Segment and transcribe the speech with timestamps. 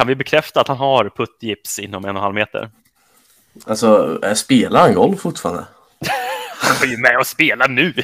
[0.00, 2.70] kan vi bekräfta att han har puttgips inom en och en halv meter?
[3.66, 5.64] Alltså, eh, spelar han golf fortfarande?
[6.58, 7.94] Han var ju med och spelar nu.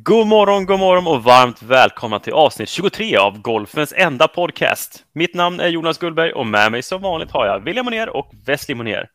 [0.09, 5.05] God morgon, god morgon och varmt välkomna till avsnitt 23 av Golfens enda podcast.
[5.13, 8.33] Mitt namn är Jonas Gullberg och med mig som vanligt har jag William Monér och
[8.47, 9.09] Wesley Monér.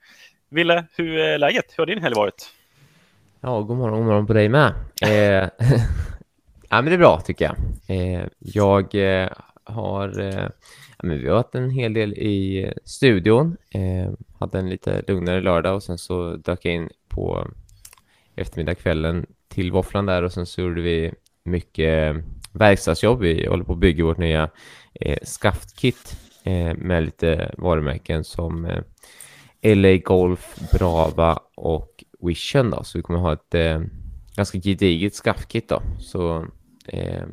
[0.50, 1.66] Ville, hur är läget?
[1.72, 2.50] Hur har din helg varit?
[3.42, 4.74] Ja, god morgon, god morgon på dig med.
[5.02, 5.10] Eh,
[6.70, 7.56] ja, men det är bra tycker jag.
[7.98, 9.30] Eh, jag eh,
[9.64, 10.50] har, eh,
[10.98, 13.58] ja, men vi har haft en hel del i studion.
[13.70, 17.48] Eh, hade en lite lugnare lördag och sen så dök jag in på
[18.36, 21.14] eftermiddag, kvällen till våfflan där och sen så gjorde vi
[21.44, 22.16] mycket
[22.54, 23.20] verkstadsjobb.
[23.20, 24.50] Vi håller på att bygga vårt nya
[24.94, 32.84] eh, skaftkit eh, med lite varumärken som eh, LA Golf, Brava och Vision då.
[32.84, 33.82] Så vi kommer ha ett eh,
[34.36, 35.82] ganska gediget skaftkit då.
[36.00, 36.48] Så
[36.88, 37.24] eh,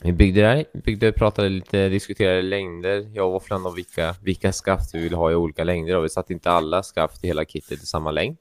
[0.00, 4.94] vi byggde där, byggde, pratade lite, diskuterade längder, jag och våfflan och vilka, vilka skaft
[4.94, 5.96] vi vill ha i olika längder.
[5.96, 8.36] Och vi satte inte alla skaft i hela kittet i samma längd.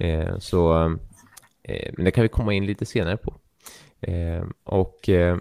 [0.00, 0.90] Eh, så eh,
[1.96, 3.34] men det kan vi komma in lite senare på.
[4.00, 5.36] Eh, och eh,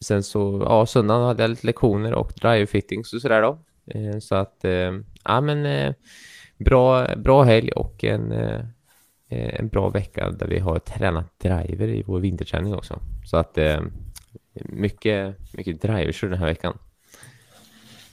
[0.00, 3.58] sen så, ja, söndagen hade jag lite lektioner och drive fittings och sådär då.
[3.86, 4.92] Eh, så att, eh,
[5.24, 5.94] ja men
[6.58, 8.32] bra, bra helg och en,
[9.28, 12.98] en bra vecka där vi har tränat driver i vår vinterträning också.
[13.24, 13.58] Så att
[14.54, 16.78] mycket, mycket drivers den här veckan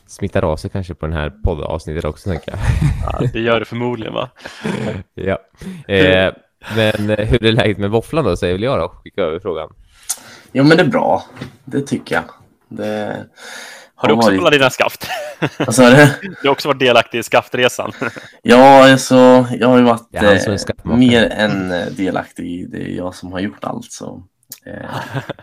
[0.08, 2.59] smittar av sig kanske på den här poddavsnittet också, tänker jag.
[3.03, 4.30] Ja, det gör det förmodligen, va?
[5.14, 5.40] ja.
[5.88, 6.34] Eh,
[6.75, 9.69] men eh, hur är läget med våfflan då, säger väl jag då, skicka över frågan.
[10.51, 11.25] Jo, men det är bra.
[11.66, 12.23] Det tycker jag.
[12.68, 13.25] Det...
[13.95, 14.40] Har du också varit...
[14.40, 15.07] kollat dina skaft?
[15.59, 16.07] Vad sa du?
[16.41, 17.91] Du har också varit delaktig i skaftresan.
[18.41, 20.16] Ja, alltså, jag har ju varit
[20.84, 22.72] eh, mer än eh, delaktig.
[22.72, 23.91] Det är jag som har gjort allt.
[23.91, 24.24] Så,
[24.66, 24.95] eh,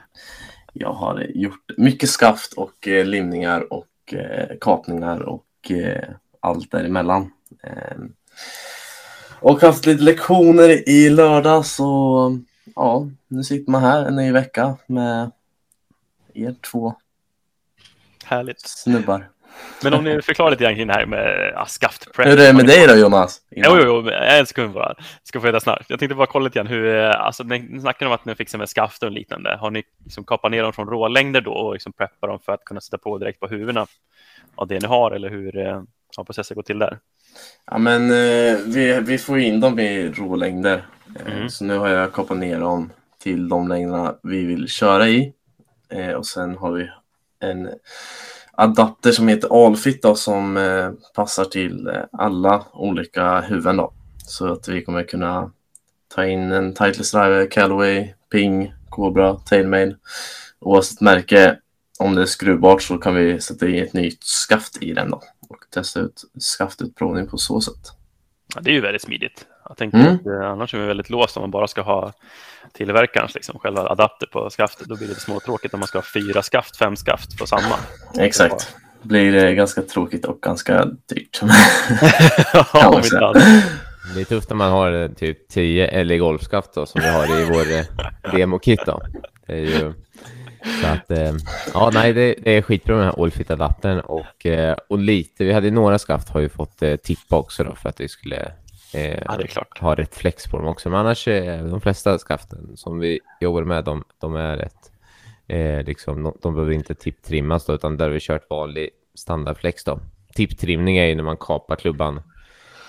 [0.72, 6.08] jag har gjort mycket skaft och eh, limningar och eh, kapningar och eh,
[6.40, 7.30] allt däremellan.
[7.62, 7.98] Eh,
[9.44, 12.38] och haft lite lektioner i lördag så
[12.76, 15.30] ja, nu sitter man här en ny vecka med
[16.34, 16.94] er två
[18.24, 18.60] Härligt.
[18.60, 19.28] snubbar.
[19.82, 22.26] Men om ni förklarar lite grann kring det här med ja, skaftprep.
[22.26, 23.40] Hur är det med dig då Jonas?
[23.50, 24.94] Jo, jo, jo, en sekund bara.
[25.22, 25.84] Ska få reda snart.
[25.88, 28.68] Jag tänkte bara kolla lite grann hur, alltså ni snackar om att ni fixar med
[28.68, 29.56] skaft och liknande.
[29.60, 32.64] Har ni liksom kapat ner dem från rålängder då och liksom preppat dem för att
[32.64, 33.86] kunna sätta på direkt på huvudena
[34.54, 35.82] av det ni har eller hur eh,
[36.16, 36.98] har processen gått till där?
[37.70, 40.86] Ja, men eh, vi, vi får in dem i rålängder.
[41.20, 41.48] Eh, mm.
[41.48, 45.32] Så nu har jag kapat ner dem till de längderna vi vill köra i.
[45.88, 46.90] Eh, och sen har vi
[47.40, 47.68] en
[48.52, 53.76] adapter som heter Alfit då, som eh, passar till eh, alla olika huvuden.
[53.76, 53.92] Då.
[54.26, 55.50] Så att vi kommer kunna
[56.14, 59.96] ta in en Titleist Driver, Callaway, Ping, Cobra, Tailmail.
[60.60, 61.58] Oavsett märke,
[61.98, 65.22] om det är skruvbart så kan vi sätta in ett nytt skaft i den då
[65.54, 67.92] och testa ut skaftutprovning på så sätt.
[68.54, 69.46] Ja, det är ju väldigt smidigt.
[69.68, 70.14] Jag tänker mm.
[70.14, 72.12] att eh, annars är vi väldigt låst om man bara ska ha
[72.72, 74.88] tillverkarens liksom, själva adapter på skaftet.
[74.88, 77.76] Då blir det småtråkigt om man ska ha fyra skaft, fem skaft på samma.
[78.18, 78.76] Exakt.
[79.02, 81.40] Det blir ganska tråkigt och ganska dyrt.
[82.72, 83.02] ja,
[84.14, 87.40] det är tufft när man har eh, typ 10 LE golfskaft då, som vi har
[87.40, 88.80] i vår eh, demo-kit.
[89.46, 89.92] Det är ju
[90.80, 91.34] så att, eh,
[91.74, 95.52] ja, nej, det, det är skitbra med den här Allfit-adaptern och, eh, och lite, vi
[95.52, 98.52] hade några skaft har ju fått eh, tippa också då för att vi skulle
[98.94, 100.90] eh, ja, ha flex på dem också.
[100.90, 104.92] Men annars, eh, de flesta skaften som vi jobbar med, de, de är rätt,
[105.46, 109.84] eh, liksom, de, de behöver inte tipptrimmas då, utan där har vi kört vanlig standardflex
[109.84, 110.00] då.
[110.34, 112.22] Tipptrimning är ju när man kapar klubban.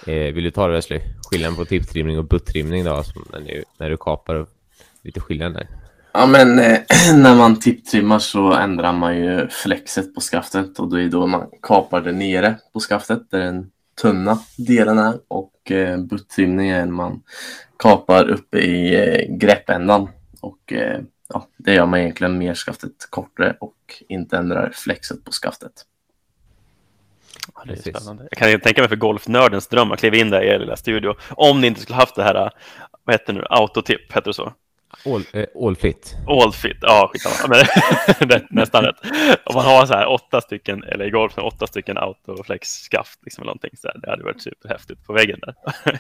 [0.08, 1.02] Eh, vill du ta det Wesley?
[1.32, 4.46] Skillnaden på tipptrimning och buttrimning då, alltså när, du, när du kapar,
[5.02, 5.68] lite skillnad där.
[6.18, 6.80] Ja, men eh,
[7.16, 11.50] när man tipptrimmar så ändrar man ju flexet på skaftet och då är då man
[11.62, 13.72] kapar det nere på skaftet där den
[14.02, 17.22] tunna delen är och eh, buttrimning är när man
[17.80, 20.10] kapar uppe i eh, greppändan
[20.42, 23.76] och eh, ja, det gör man egentligen mer skaftet kortare och
[24.10, 25.72] inte ändrar flexet på skaftet.
[27.56, 28.28] Ja, det är spännande.
[28.32, 31.16] Jag kan tänka mig för golfnördens dröm att kliva in där i er lilla studio
[31.30, 32.52] om ni inte skulle haft det här,
[33.04, 34.54] vad heter det nu, autotip, heter det så?
[35.06, 36.16] All, äh, all fit.
[36.28, 37.56] All fit, ja skitsamma.
[38.20, 38.96] Men, nästan rätt.
[39.46, 43.50] Om man har så här åtta stycken, eller i golfen åtta stycken autoflex-skaft liksom eller
[43.50, 45.56] någonting så här, det hade varit superhäftigt på väggen där.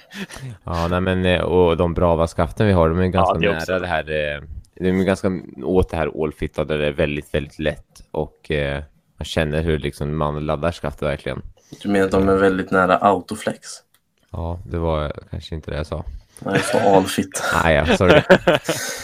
[0.63, 3.87] ja, nej men eh, och de Brava-skaften vi har, de är ganska ja, nära det
[3.87, 4.11] här.
[4.11, 4.41] Eh,
[4.75, 5.31] de är ganska
[5.63, 8.83] åt det här all fit där det är väldigt, väldigt lätt och eh,
[9.17, 11.41] man känner hur liksom man laddar skaftet verkligen.
[11.81, 13.59] Du menar att de är väldigt nära autoflex?
[14.31, 16.03] Ja, det var kanske inte det jag sa.
[16.39, 17.43] Nej, så alfit.
[17.63, 18.21] Nej, ja, sorry.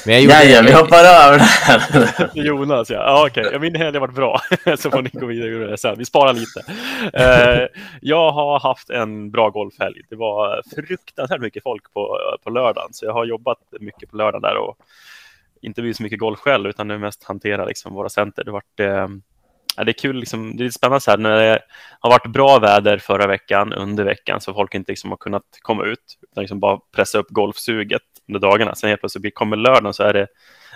[0.06, 0.34] Men jag gjorde...
[0.34, 2.30] Ja, ja, vi hoppar över det här.
[2.46, 2.96] Jonas, ja.
[2.96, 3.60] ja Okej, okay.
[3.60, 4.42] min helg har varit bra.
[4.78, 5.96] så får ni gå vidare sen.
[5.98, 6.60] Vi sparar lite.
[7.20, 7.68] Uh,
[8.02, 10.02] jag har haft en bra golfhelg.
[10.10, 14.42] Det var fruktansvärt mycket folk på, på lördagen, så jag har jobbat mycket på lördagen
[14.42, 14.78] där och
[15.62, 18.44] inte blivit så mycket golf själv, utan nu mest hantera liksom våra center.
[18.44, 19.18] Det har varit uh,
[19.78, 21.60] ja, det är kul, liksom, det är lite så här när det
[22.00, 25.86] har varit bra väder förra veckan, under veckan, så folk inte liksom har kunnat komma
[25.86, 28.76] ut, utan liksom bara pressa upp golfsuget under dagarna.
[28.76, 30.28] Sen helt plötsligt kommer lördagen så är det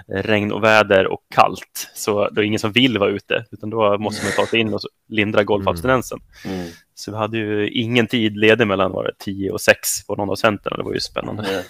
[0.07, 3.97] regn och väder och kallt, så då är ingen som vill vara ute, utan då
[3.97, 6.19] måste man ta sig in och lindra golfabstinensen.
[6.45, 6.59] Mm.
[6.59, 6.71] Mm.
[6.95, 10.30] Så vi hade ju ingen tid ledig mellan var det 10 och 6 på någon
[10.30, 11.63] av centren, det var ju spännande.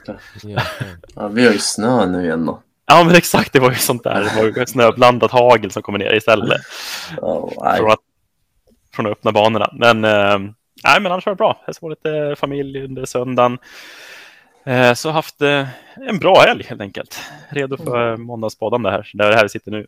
[1.16, 2.62] Ja, vi har ju snö nu igen då.
[2.86, 3.54] Ja, men exakt.
[3.54, 4.22] Det var ju sånt där.
[4.22, 6.62] Det var snöblandat hagel som kommer ner istället.
[7.18, 8.00] Oh, från, att,
[8.96, 9.70] från att öppna banorna.
[9.74, 10.40] Men, eh,
[10.84, 11.64] nej, men annars var det bra.
[11.66, 13.58] Jag såg lite familj under söndagen.
[14.66, 17.20] Eh, så haft eh, en bra helg helt enkelt.
[17.50, 18.22] Redo för mm.
[18.22, 19.12] måndagsbadande här.
[19.14, 19.88] Det är här vi sitter nu.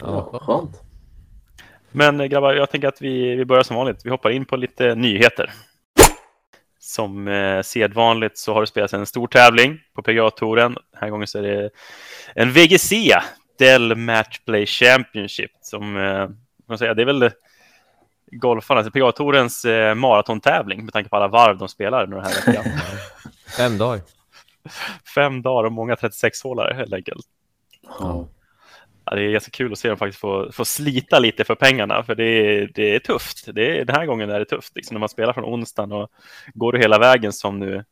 [0.00, 0.82] Ja, skönt.
[1.90, 4.00] Men eh, grabbar, jag tänker att vi, vi börjar som vanligt.
[4.04, 5.50] Vi hoppar in på lite nyheter.
[6.86, 10.74] Som eh, sedvanligt så har det spelats en stor tävling på PGA-touren.
[10.74, 11.70] Den här gången så är det
[12.34, 12.92] en VGC,
[13.58, 16.28] Dell Matchplay Championship, som eh,
[16.68, 17.30] man säga, det är väl
[18.30, 22.64] golfarna, alltså PGA-tourens eh, maratontävling med tanke på alla varv de spelar den här veckan.
[23.56, 24.00] Fem dagar.
[25.14, 27.26] Fem dagar och många 36-hålare helt enkelt.
[27.98, 28.26] Ja
[29.06, 32.02] ja, det är ganska kul att se dem faktiskt få, få slita lite för pengarna,
[32.02, 33.54] för det är, det är tufft.
[33.54, 36.10] Det är, den här gången är det tufft, liksom, när man spelar från onsdagen och
[36.54, 37.84] går du hela vägen som nu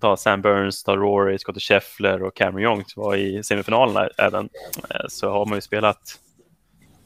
[0.00, 4.48] ta Sam Burns, ta Rory, Scottie Scheffler och Cameron Young som var i semifinalerna även,
[4.90, 6.00] eh, så har man ju spelat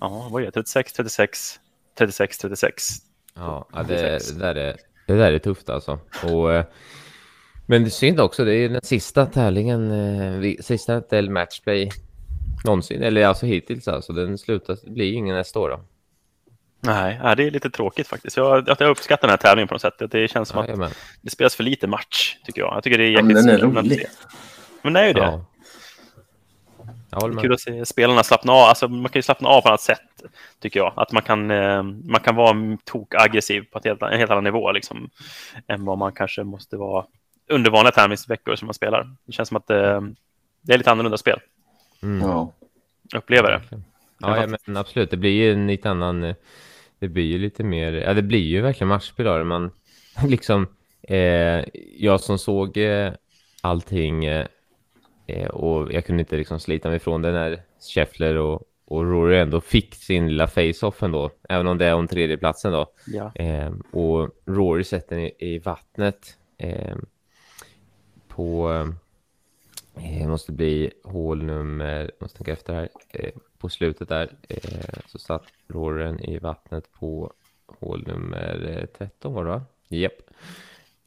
[0.00, 1.60] ja, vad är det, 36, 36,
[1.98, 2.84] 36, 36.
[3.34, 5.98] Ja, det, det, där är, det där är tufft alltså.
[6.24, 6.64] Och, eh,
[7.66, 11.90] men det är synd också, det är den sista tävlingen, eh, sista del matchplay
[12.64, 14.12] Någonsin, eller alltså hittills alltså.
[14.12, 15.80] Den slutar, blir ingen nästa år då.
[16.80, 18.36] Nej, det är lite tråkigt faktiskt.
[18.36, 20.10] Jag, jag uppskattar den här tävlingen på något sätt.
[20.10, 22.76] Det känns som ja, att det spelas för lite match, tycker jag.
[22.76, 24.06] Jag tycker det är jäkligt ja, men den är rolig.
[24.82, 25.20] Men det är ju det.
[25.20, 25.44] Ja.
[27.10, 28.68] det är kul att se spelarna slappna av.
[28.68, 30.22] Alltså, man kan ju slappna av på annat sätt,
[30.60, 30.92] tycker jag.
[30.96, 35.10] Att man kan, eh, man kan vara tok-aggressiv på en helt annan nivå liksom,
[35.66, 37.04] än vad man kanske måste vara
[37.50, 39.10] under vanliga tävlingsveckor som man spelar.
[39.26, 40.00] Det känns som att eh,
[40.62, 41.40] det är lite annorlunda spel.
[42.02, 42.28] Mm.
[42.28, 42.52] Ja.
[43.16, 43.62] Upplever det.
[44.18, 45.10] Ja, ja, men absolut.
[45.10, 46.34] Det blir ju en lite annan...
[46.98, 47.92] Det blir ju lite mer...
[47.92, 49.44] Ja, det blir ju verkligen matchspel av det.
[49.44, 49.70] Man
[50.26, 50.66] liksom...
[51.02, 51.64] Eh,
[51.96, 53.12] jag som såg eh,
[53.60, 57.62] allting eh, och jag kunde inte liksom slita mig ifrån det när
[57.94, 62.08] Scheffler och, och Rory ändå fick sin lilla face-off ändå, även om det är om
[62.08, 62.86] tredjeplatsen då.
[63.06, 63.32] Ja.
[63.34, 66.96] Eh, och Rory sätter den i, i vattnet eh,
[68.28, 68.68] på
[69.98, 75.00] det eh, måste bli hål nummer, måste tänka efter här, eh, på slutet där eh,
[75.06, 77.32] så satt råren i vattnet på
[77.66, 79.62] hål nummer 13 var det va?
[79.88, 80.12] Japp.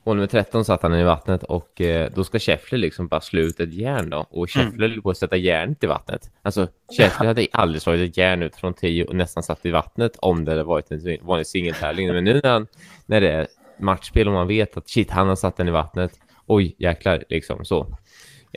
[0.04, 1.82] Hål nummer 13 satt han i vattnet och
[2.14, 5.02] då ska Scheffler liksom bara slå ut ett järn då och Scheffler mm.
[5.02, 6.32] på att sätta järnet i vattnet.
[6.42, 6.68] Alltså
[6.98, 10.46] Scheffler hade aldrig slagit ett järn ut från 10 och nästan satt i vattnet om
[10.46, 12.08] det hade varit en vanlig singeltävling.
[12.08, 12.68] Men nu när, han,
[13.06, 13.48] när det är
[13.80, 16.20] matchspel och man vet att shit, han har satt den i vattnet.
[16.46, 17.88] Oj, jäklar, liksom så.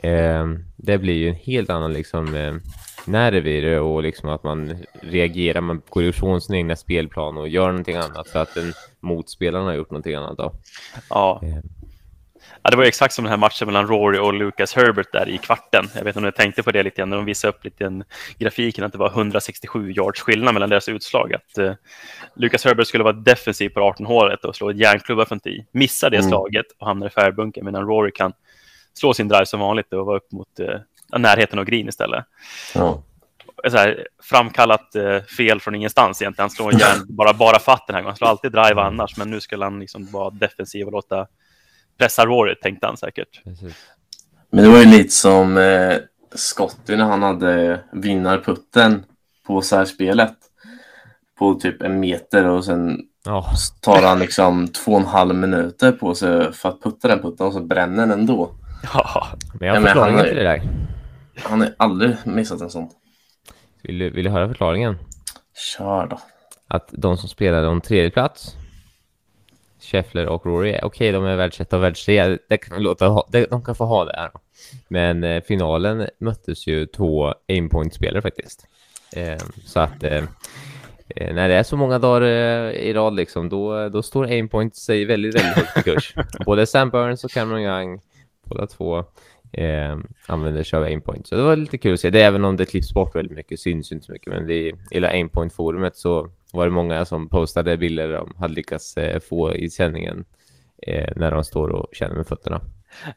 [0.03, 2.53] Eh, det blir ju en helt annan liksom, eh,
[3.05, 7.49] nerv i det och liksom att man reagerar, man går ifrån sin egna spelplan och
[7.49, 10.37] gör någonting annat för att den motspelaren har gjort någonting annat.
[10.37, 10.53] Då.
[11.09, 11.41] Ja.
[11.43, 11.59] Eh.
[12.63, 15.37] Ja, det var exakt som den här matchen mellan Rory och Lucas Herbert där i
[15.37, 15.85] kvarten.
[15.95, 17.85] Jag vet inte om du tänkte på det lite grann när de visade upp lite
[17.85, 18.03] en
[18.37, 21.33] grafiken att det var 167 yards skillnad mellan deras utslag.
[21.33, 21.73] Att uh,
[22.35, 25.65] Lucas Herbert skulle vara defensiv på 18-hålet och slå ett järnklubba från 10.
[25.71, 26.29] Missar det mm.
[26.29, 28.33] slaget och hamnar i färdbunken medan Rory kan
[28.97, 32.25] slå sin drive som vanligt och vara upp mot eh, närheten av green istället.
[32.73, 33.03] Ja.
[33.69, 36.43] Så här, framkallat eh, fel från ingenstans egentligen.
[36.43, 38.11] Han slår järn, bara, bara fatt den här gången.
[38.11, 41.27] Han slår alltid drive annars, men nu skulle han liksom vara defensiv och låta
[41.97, 43.41] pressa Rory, tänkte han säkert.
[44.49, 45.97] Men det var ju lite som eh,
[46.35, 49.05] Scotty när han hade vinnarputten
[49.47, 50.33] på så här spelet
[51.39, 53.53] på typ en meter och sen oh.
[53.81, 57.47] tar han liksom två och en halv minuter på sig för att putta den putten
[57.47, 58.51] och så bränner den ändå.
[58.93, 60.61] Ja, men jag har förklaringen till det där.
[61.35, 62.89] Han har aldrig missat en sån.
[63.83, 64.97] Vill du, vill du höra förklaringen?
[65.77, 66.19] Kör då.
[66.67, 68.55] Att de som spelade om tredje plats
[69.79, 73.63] Scheffler och Rory, okej de är världsetta och världstrea, det kan låta, ha- det, de
[73.63, 74.29] kan få ha det här.
[74.33, 74.39] då.
[74.87, 78.65] Men eh, finalen möttes ju två aimpoint-spelare faktiskt.
[79.15, 80.23] Eh, så att eh,
[81.15, 84.75] eh, när det är så många dagar eh, i rad liksom, då, då står aimpoint
[84.75, 86.13] sig väldigt, väldigt högt i kurs.
[86.45, 88.01] Både Sam Burns och Cameron Young,
[88.45, 88.97] båda två
[89.51, 89.97] eh,
[90.27, 91.27] använder sig av aimpoint.
[91.27, 92.09] Så det var lite kul att se.
[92.09, 94.27] Det även om det klipps bort väldigt mycket, syns inte så mycket.
[94.33, 99.19] Men i hela aimpoint-forumet så var det många som postade bilder de hade lyckats eh,
[99.19, 100.25] få i sändningen
[100.87, 102.61] eh, när de står och känner med fötterna.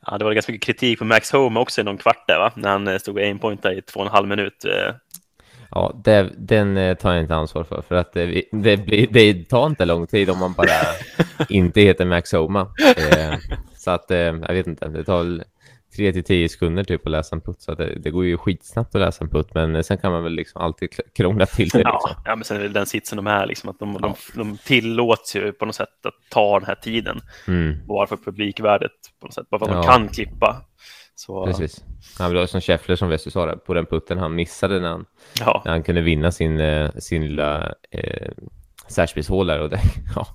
[0.06, 2.52] Ja, det var ganska mycket kritik på Max Home också i någon kvart där, va?
[2.56, 4.64] när han eh, stod och aimpointade i två och en halv minut.
[4.64, 4.94] eh.
[5.70, 9.44] Ja, det, den eh, tar jag inte ansvar för, för att vi- det, blir, det
[9.49, 10.66] tar inte lång tid om man bara
[11.49, 12.66] inte heter Max Homa.
[13.88, 15.42] Så att, eh, jag vet inte, det tar väl
[15.97, 18.95] 3 till 10 sekunder typ att läsa en putt, så det, det går ju skitsnabbt
[18.95, 21.78] att läsa en putt, men sen kan man väl liksom alltid krångla till det.
[21.78, 22.00] Liksom.
[22.04, 24.59] Ja, ja, men sen är det den sitsen de är, liksom, att de, de, de
[24.59, 29.26] tillåts ju på något sätt att ta den här tiden, Mm, bara för publikvärdet, på
[29.26, 29.92] något sätt, bara för att de Ja.
[29.92, 30.64] kan klippa.
[31.14, 31.85] Så, precis.
[32.18, 35.04] Han var som Scheffler som Westy sa på den putten han missade när han
[35.40, 38.30] ja, när han kunde vinna sin, eh, sin lilla eh,
[38.88, 39.80] särspelshål där och det
[40.16, 40.26] ja,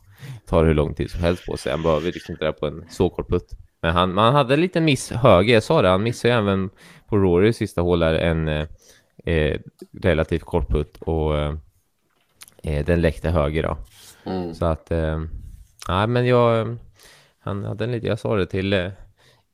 [0.54, 1.72] tar hur lång tid som helst på sig.
[1.72, 3.50] Han behöver liksom inte det på en så kort putt.
[3.82, 6.70] Men han, man hade en liten miss höger, jag sa det, han missade ju även
[7.10, 8.68] på Rory sista hål där en eh,
[9.26, 9.60] eh,
[10.02, 11.56] relativt kort putt och eh,
[12.64, 13.78] eh, den läckte höger då.
[14.32, 14.54] Mm.
[14.54, 15.22] Så att, eh,
[15.88, 16.78] nej men jag,
[17.40, 18.92] han hade en lite, jag sa det till eh,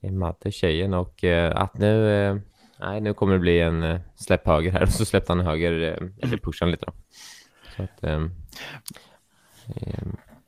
[0.01, 2.41] Madde, tjejen, och eh, att nu,
[2.79, 5.71] nej nu kommer det bli en släpp höger här, och så släppte han höger,
[6.21, 6.93] eller pushade lite då.
[7.75, 8.03] Så att,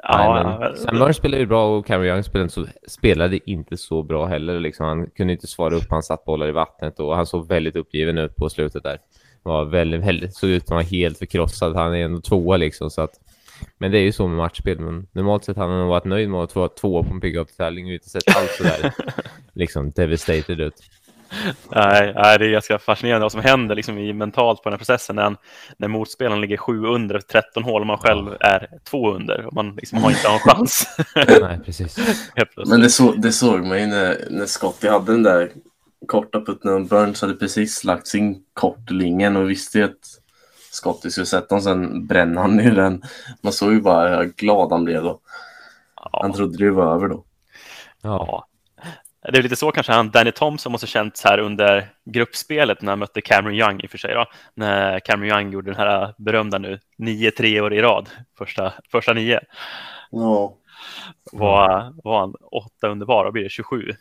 [0.03, 3.77] ja, nej, Sam Burns spelade ju bra och Cameron Young spelade, inte så, spelade inte
[3.77, 4.59] så bra heller.
[4.59, 4.85] Liksom.
[4.85, 8.17] Han kunde inte svara upp, han satt bollar i vattnet och han såg väldigt uppgiven
[8.17, 8.99] ut på slutet där.
[9.43, 11.75] Var väldigt, väldigt, såg ut som han var helt förkrossad.
[11.75, 12.89] Han är ändå tvåa liksom.
[12.89, 13.11] Så att,
[13.77, 14.79] men det är ju så med matchspel.
[14.79, 17.93] Men normalt sett hade han varit nöjd med att vara tvåa på en pick-up-tävling och
[17.93, 18.93] inte sett alls sådär
[19.53, 20.75] liksom devastated ut.
[21.75, 24.77] Nej, nej, det är ganska fascinerande vad som händer liksom i, mentalt på den här
[24.77, 25.37] processen när, han,
[25.77, 29.53] när motspelaren ligger sju under efter 13 hål och man själv är två under och
[29.53, 30.87] man liksom har inte en chans.
[31.15, 31.99] Nej, precis.
[32.67, 35.51] Men det, så, det såg man ju när, när Scotty hade den där
[36.07, 40.21] korta putten och Burns hade precis lagt sin kortlinjen och visste ju att
[40.71, 43.03] Scotty skulle sätta den, sen brände han ju den.
[43.41, 45.19] Man såg ju bara hur glad han blev då.
[45.95, 47.23] Han ja, trodde det var över då.
[48.01, 48.47] Ja.
[49.23, 52.91] Det är lite så kanske han Danny Thompson måste ha känts här under gruppspelet när
[52.91, 54.13] han mötte Cameron Young i och för sig.
[54.13, 59.13] Då, när Cameron Young gjorde den här berömda nu, nio treor i rad, första, första
[59.13, 59.39] nio.
[60.11, 60.57] Ja,
[61.31, 63.91] Var, var han åtta under var, då blir det 27.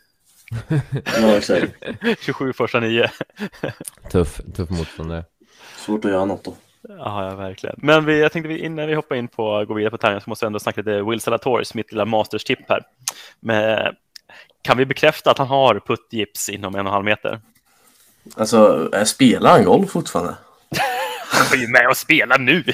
[1.21, 1.73] ja exakt.
[2.25, 3.09] 27 första nio.
[4.11, 5.23] tuff, tuff motståndare.
[5.77, 6.55] Svårt att göra något då.
[6.89, 7.75] Ja, ja, verkligen.
[7.77, 10.29] Men vi, jag tänkte vi, innan vi hoppar in på gå vidare på tävlingen så
[10.29, 12.81] måste jag ändå snacka lite Will Salatoris, mitt lilla Masters-tipp här.
[13.39, 13.95] Men,
[14.61, 17.41] kan vi bekräfta att han har puttgips inom en och en halv meter?
[18.35, 20.35] Alltså, äh, spelar han golf fortfarande?
[21.33, 22.63] Han var ju med och spelar nu!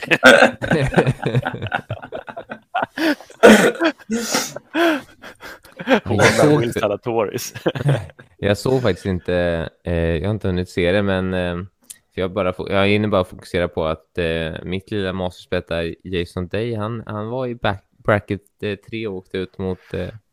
[6.08, 6.64] Jag såg,
[8.38, 11.56] jag såg faktiskt inte, eh, jag har inte hunnit se det, men eh,
[12.14, 16.48] för jag, bara, jag hinner bara fokusera på att eh, mitt lilla masterspett där, Jason
[16.48, 19.80] Day, han, han var i back, bracket eh, 3 och åkte ut mot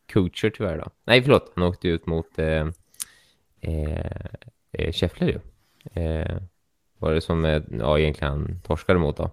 [0.07, 0.91] Kuchar tyvärr då.
[1.05, 2.67] Nej, förlåt, han åkte ut mot eh,
[3.61, 4.07] eh,
[4.73, 5.41] eh, Scheffler ju.
[6.03, 6.37] Eh,
[6.99, 9.31] var det som, eh, ja egentligen han torskade mot då.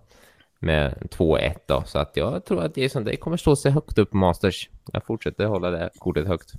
[0.60, 4.10] Med 2-1 då, så att jag tror att Jason Day kommer stå sig högt upp
[4.12, 4.70] på Masters.
[4.94, 6.52] Jag fortsätter hålla det kortet högt.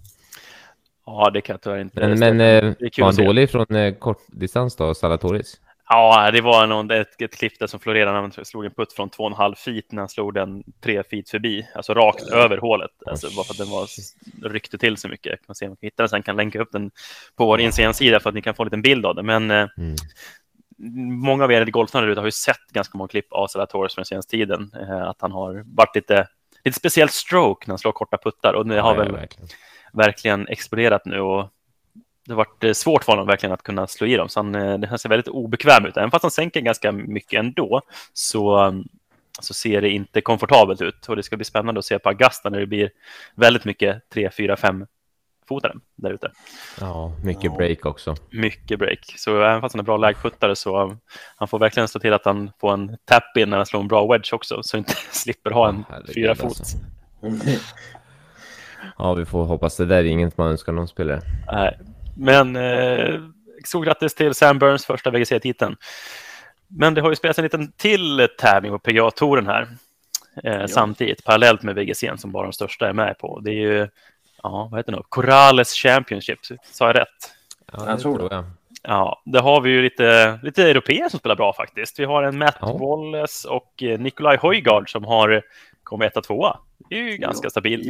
[1.07, 2.09] Ja, det kan jag tyvärr inte.
[2.09, 5.61] Men, men eh, var han dålig från eh, kortdistans då, Salatoris?
[5.95, 8.93] Ja, det var någon, ett, ett klipp där som florerade när han slog en putt
[8.93, 12.91] från 2,5 feet när han slog den tre feet förbi, alltså rakt över hålet.
[13.07, 13.87] Alltså, bara för att den var,
[14.49, 15.33] ryckte till så mycket.
[15.33, 16.91] Kan man se om man kan hitta den sen, kan länka upp den
[17.37, 19.23] på vår Instagram-sida för att ni kan få en liten bild av det.
[19.23, 19.67] Men eh,
[20.79, 21.19] Mm.
[21.21, 24.07] många av er golfare ute har ju sett ganska många klipp av Salatoris från den
[24.07, 24.71] senaste tiden.
[24.81, 26.27] Eh, att han har varit lite,
[26.65, 29.49] lite speciellt stroke när han slår korta puttar och det har ja, väl verkligen.
[29.93, 31.49] verkligen exploderat nu och
[32.27, 34.29] det har varit eh, svårt för honom verkligen att kunna slå i dem.
[34.29, 35.97] Så han, eh, det ser väldigt obekväm ut.
[35.97, 37.81] Även fast han sänker ganska mycket ändå
[38.13, 38.85] så, mm,
[39.41, 41.09] så ser det inte komfortabelt ut.
[41.09, 42.91] Och det ska bli spännande att se på Augusta när det blir
[43.35, 44.87] väldigt mycket 3, 4, 5
[45.49, 46.31] fotare där ute.
[46.81, 47.55] Ja, mycket Ja.
[47.57, 48.15] break också.
[48.31, 49.15] Mycket break.
[49.17, 50.99] Så även fast han är bra lägputtare så um,
[51.37, 54.07] han får verkligen stå till att han får en tap-in när han slår en bra
[54.13, 54.63] wedge också.
[54.63, 56.45] Så inte slipper ha en Ja, fyra fot.
[56.45, 56.79] alltså.
[58.99, 61.21] Ja, vi får hoppas det där är inget man önskar någon spelare.
[61.53, 61.79] Nej.
[62.15, 63.21] Men eh,
[63.67, 65.77] stort grattis till Sam Burns första VGC-titeln.
[66.69, 69.69] Men det har ju spelats en liten till tävling på PGA-touren här
[70.45, 70.69] eh, ja.
[70.69, 73.41] samtidigt, parallellt med VGC som bara de största är med på.
[73.41, 73.89] Det är ju,
[74.43, 75.05] ja, vad heter det nu?
[75.09, 76.39] Corrales Championship,
[76.73, 77.33] sa jag rätt?
[77.73, 78.45] Ja, jag tror det.
[78.83, 81.99] Ja, det har vi ju lite, lite europeer som spelar bra faktiskt.
[81.99, 82.77] Vi har en Matt ja.
[82.77, 85.43] Wallace och eh, Nikolaj Höjgaard som har
[85.83, 86.59] kommit etta, tvåa.
[86.89, 87.51] Det är ju ganska ja.
[87.51, 87.87] stabilt.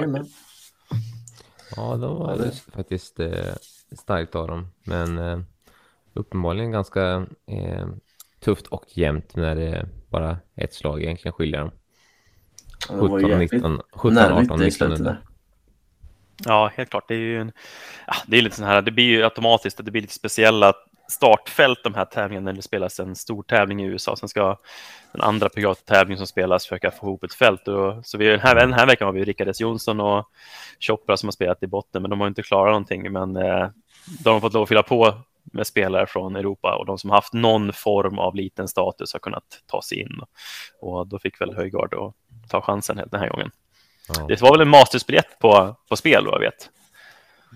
[1.77, 3.29] Ja, då var det faktiskt eh,
[3.97, 4.69] starkt av dem.
[4.85, 5.39] Men eh,
[6.15, 7.87] uppenbarligen ganska eh,
[8.41, 11.71] tufft och jämnt när det är bara ett slag egentligen skiljer dem.
[12.89, 15.17] 17, 19, 17, 18, 19.
[16.45, 17.09] Ja, helt klart.
[17.09, 17.53] Det är ju en,
[18.27, 20.75] det är lite så här, det blir ju automatiskt att det blir lite speciella
[21.09, 24.17] startfält de här tävlingarna när det spelas en stor tävling i USA.
[24.17, 24.59] Sen ska
[25.13, 27.69] den andra PGA-tävlingen som spelas försöka få ihop ett fält.
[27.69, 30.29] Och, så vi, den, här, den här veckan har vi Rickard S Jonsson och
[30.81, 33.13] Chopra som har spelat i botten, men de har inte klarat någonting.
[33.13, 33.69] Men eh,
[34.25, 37.17] de har fått lov att fylla på med spelare från Europa och de som har
[37.17, 40.21] haft någon form av liten status har kunnat ta sig in.
[40.81, 41.95] Och då fick väl Höjgard
[42.49, 43.51] ta chansen den här gången.
[44.09, 44.27] Ja.
[44.29, 46.71] Det var väl en mastersbiljett på, på spel, vad jag vet.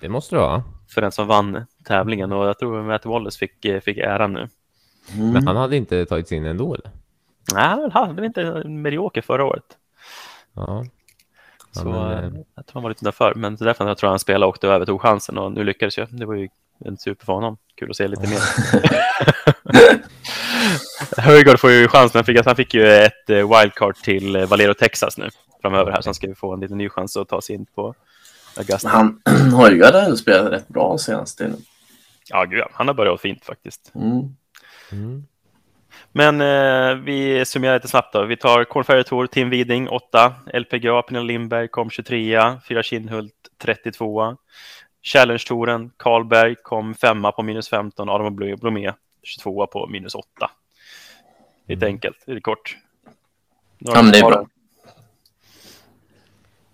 [0.00, 0.62] Det måste det vara.
[0.88, 4.48] För den som vann tävlingen och jag tror att Matt Wallace fick, fick äran nu.
[5.14, 5.32] Mm.
[5.32, 6.74] Men han hade inte tagit sig in ändå?
[6.74, 6.90] Eller?
[7.54, 9.64] Nej, han var inte medioker förra året.
[10.52, 10.84] Ja.
[11.76, 14.44] Så men, eh, jag tror han var lite därför, men därför jag tror han spelade
[14.44, 16.08] och åkte över, tog chansen och nu lyckades jag.
[16.10, 16.48] Det var ju
[16.84, 17.56] en super för honom.
[17.74, 18.40] Kul att se lite mer.
[21.20, 22.18] Höjgaard får ju chansen.
[22.18, 25.28] Han fick, han fick ju ett eh, wildcard till eh, Valero Texas nu
[25.62, 27.66] framöver här, så han ska ju få en liten ny chans att ta sig in
[27.74, 27.94] på
[28.56, 28.88] Augusta.
[28.88, 29.22] Han,
[29.54, 31.40] har spelat rätt bra senast.
[32.28, 33.92] Ja, gud, han har börjat fint faktiskt.
[33.94, 34.36] Mm.
[34.92, 35.26] Mm.
[36.16, 38.24] Men eh, vi summerar lite snabbt då.
[38.24, 44.36] Vi tar Corn Tour, Tim Widing 8, LPGA, Pernilla Lindberg kom 23, Fyra Kindhult 32.
[45.02, 48.92] Challenge-touren, Karlberg kom femma på minus 15, Adam Blomé
[49.22, 50.50] 22 på minus 8.
[51.66, 51.94] Lite mm.
[51.94, 52.76] enkelt, lite kort.
[53.78, 54.46] Några ja, men det är bra.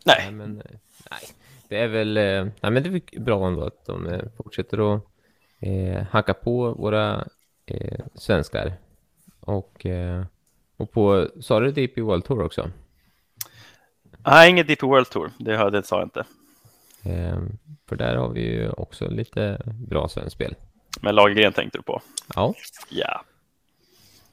[0.04, 0.16] Nej.
[0.18, 0.62] nej, men,
[1.10, 1.20] nej.
[1.68, 5.02] Det är väl eh, nej, men det är bra ändå att de eh, fortsätter att
[5.60, 7.24] eh, hacka på våra
[7.66, 8.72] eh, svenskar.
[9.46, 10.24] Och, eh,
[10.76, 12.70] och på, sa du DP World Tour också?
[14.24, 16.24] Nej, inget DP World Tour, det, hörde, det sa jag inte.
[17.02, 17.38] Eh,
[17.88, 20.54] för där har vi ju också lite bra svenskt spel.
[21.00, 22.02] Men Lagergren tänkte du på?
[22.34, 22.54] Ja.
[22.88, 23.24] Ja.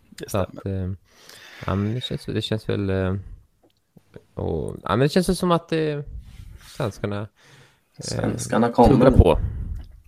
[0.10, 0.45] Det stämmer.
[0.45, 0.91] Att, eh,
[1.65, 2.89] ja, men det, känns, det känns väl...
[2.89, 3.15] Eh,
[4.34, 6.02] och, ja, men det känns som att eh,
[6.67, 9.39] svenskarna, eh, svenskarna kommer på.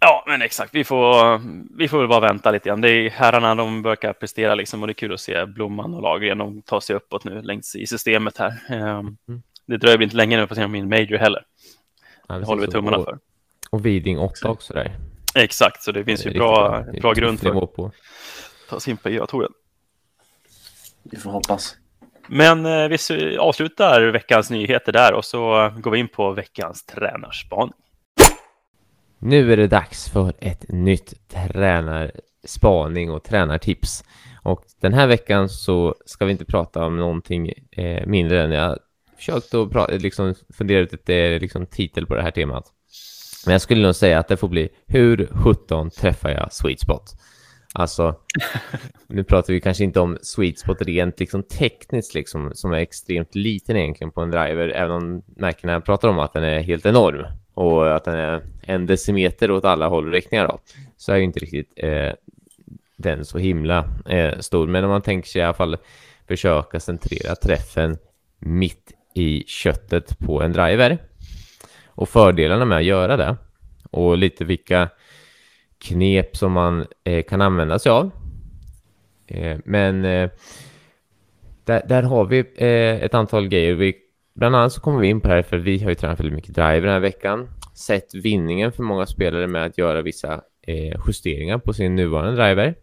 [0.03, 0.75] Ja, men exakt.
[0.75, 1.41] Vi får,
[1.77, 2.81] vi får väl bara vänta lite grann.
[2.81, 6.01] Det är herrarna, de börjar prestera liksom och det är kul att se Blomman och
[6.01, 6.37] Lagergren.
[6.37, 8.49] De tar sig uppåt nu längs i systemet här.
[8.69, 9.41] Um, mm.
[9.65, 11.43] Det dröjer inte länge nu på att se min major heller.
[12.27, 13.19] Ja, det håller vi tummarna och, för.
[13.69, 14.91] Och Viding 8 också där.
[15.35, 17.93] Exakt, så det finns ju bra, bra, bra grund för att
[18.69, 19.51] ta sig in på EA-touren.
[21.03, 21.77] Vi får hoppas.
[22.27, 27.73] Men eh, vi avslutar veckans nyheter där och så går vi in på veckans tränarspaning.
[29.23, 34.03] Nu är det dags för ett nytt tränarspaning och tränartips.
[34.43, 38.77] Och den här veckan så ska vi inte prata om någonting eh, mindre än jag
[39.17, 42.65] försökt att liksom fundera ut ett eh, liksom, titel på det här temat.
[43.45, 47.03] Men jag skulle nog säga att det får bli Hur 17 träffar jag sweet spot?
[47.73, 48.15] Alltså,
[49.07, 53.35] nu pratar vi kanske inte om sweet spot rent liksom tekniskt, liksom, som är extremt
[53.35, 57.40] liten egentligen på en driver, även om märkena pratar om att den är helt enorm
[57.53, 60.59] och att den är en decimeter åt alla håll och riktningar då,
[60.97, 62.13] så är ju inte riktigt eh,
[62.97, 64.67] den så himla eh, stor.
[64.67, 65.77] Men om man tänker sig i alla fall
[66.27, 67.97] försöka centrera träffen
[68.39, 70.97] mitt i köttet på en driver
[71.85, 73.37] och fördelarna med att göra det
[73.91, 74.89] och lite vilka
[75.77, 78.11] knep som man eh, kan använda sig av.
[79.27, 80.29] Eh, men eh,
[81.63, 83.73] där, där, har vi eh, ett antal grejer.
[83.73, 83.95] Vi,
[84.41, 86.35] bland annat så kommer vi in på det här för vi har ju tränat väldigt
[86.35, 87.49] mycket driver den här veckan.
[87.73, 92.75] Sett vinningen för många spelare med att göra vissa eh, justeringar på sin nuvarande driver.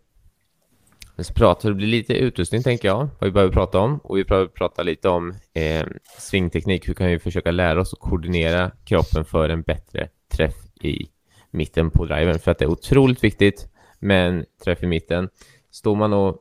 [1.17, 3.99] Men så pratar det blir lite utrustning tänker jag, vad vi behöver prata om.
[3.99, 5.87] Och vi behöver prata lite om eh,
[6.19, 6.89] svingteknik.
[6.89, 11.09] Hur kan vi försöka lära oss att koordinera kroppen för en bättre träff i
[11.51, 13.69] mitten på driven för att det är otroligt viktigt
[13.99, 15.29] med en träff i mitten.
[15.71, 16.39] Står man och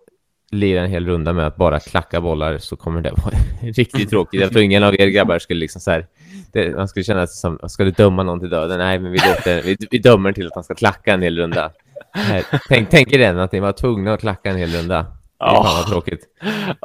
[0.51, 4.41] lirar en hel runda med att bara klacka bollar så kommer det vara riktigt tråkigt.
[4.41, 6.07] Jag tror ingen av er grabbar skulle liksom så här,
[6.51, 8.77] det, man skulle känna som, ska du döma någon till döden?
[8.77, 11.71] Nej, men vi, låter, vi, vi dömer till att han ska klacka en hel runda.
[12.11, 15.05] Här, tänk, tänk er den, att ni var tvungna att klacka en hel runda.
[15.39, 16.21] Ja, vad tråkigt.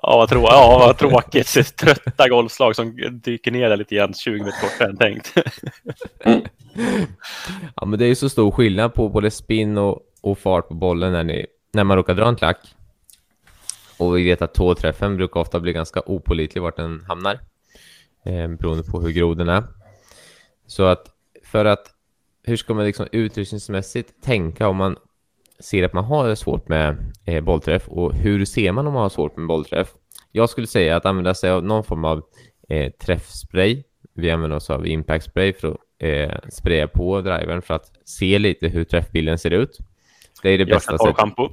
[0.02, 1.76] Ja, vad, trå ja, vad tråkigt.
[1.76, 5.32] Trötta golfslag som dyker ner där lite grann 20 meter kortare än tänkt.
[7.74, 10.74] ja, men det är ju så stor skillnad på både spin och och fart på
[10.74, 12.58] bollen när, ni, när man råkar dra en klack.
[14.02, 17.40] Och vi vet att tåträffen brukar ofta bli ganska opolitlig vart den hamnar.
[18.24, 19.64] Eh, beroende på hur grov den är.
[20.66, 21.06] Så att
[21.44, 21.86] för att
[22.42, 24.96] hur ska man liksom utrustningsmässigt tänka om man
[25.58, 29.08] ser att man har svårt med eh, bollträff och hur ser man om man har
[29.08, 29.88] svårt med bollträff?
[30.32, 32.22] Jag skulle säga att använda sig av någon form av
[32.68, 33.82] eh, träffspray.
[34.14, 38.38] Vi använder oss av impact spray för att eh, spraya på drivern för att se
[38.38, 39.78] lite hur träffbilden ser ut.
[40.42, 41.16] Det är det bästa sättet.
[41.16, 41.50] shampoo.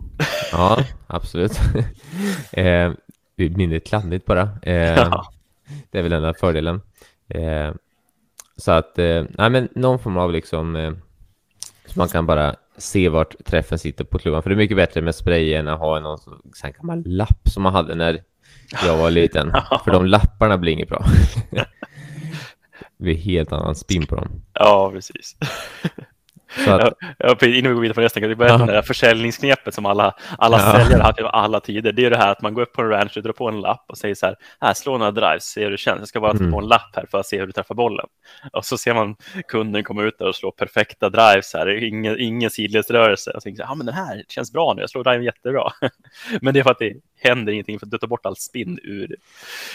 [0.52, 1.60] Ja, absolut.
[2.52, 2.91] eh,
[3.36, 4.49] mindre kladdigt bara.
[4.62, 5.32] Eh, ja.
[5.91, 6.82] Det är väl enda fördelen.
[7.28, 7.71] Eh,
[8.58, 10.91] så att, eh, nej men någon form av liksom, eh,
[11.86, 14.43] så man kan bara se vart träffen sitter på klubban.
[14.43, 17.63] För det är mycket bättre med spray än att ha någon sån gammal lapp som
[17.63, 18.23] man hade när
[18.86, 19.52] jag var liten.
[19.84, 21.06] För de lapparna blir inget bra.
[21.52, 21.65] det
[22.97, 24.41] blir helt annan spin på dem.
[24.54, 25.36] Ja, precis.
[26.65, 26.93] Så att...
[27.17, 29.85] ja, innan vi går vidare på nästa, kan vi börja med det här försäljningsknepet som
[29.85, 30.71] alla, alla ja.
[30.71, 31.91] säljare har haft i alla tider.
[31.91, 33.62] Det är det här att man går upp på en ranch och drar på en
[33.62, 35.99] lapp och säger så här, här slå några drives, se hur det känns.
[35.99, 36.51] Jag ska bara mm.
[36.51, 38.05] på en lapp här för att se hur du träffar bollen.
[38.53, 39.15] Och så ser man
[39.47, 43.31] kunden komma ut där och slå perfekta drives här, ingen, ingen sidledsrörelse.
[43.31, 45.71] Och tänker, ja men den här känns bra nu, jag slår driven jättebra.
[46.41, 48.79] men det är för att det händer ingenting, för att du tar bort all spinn
[48.83, 49.15] ur,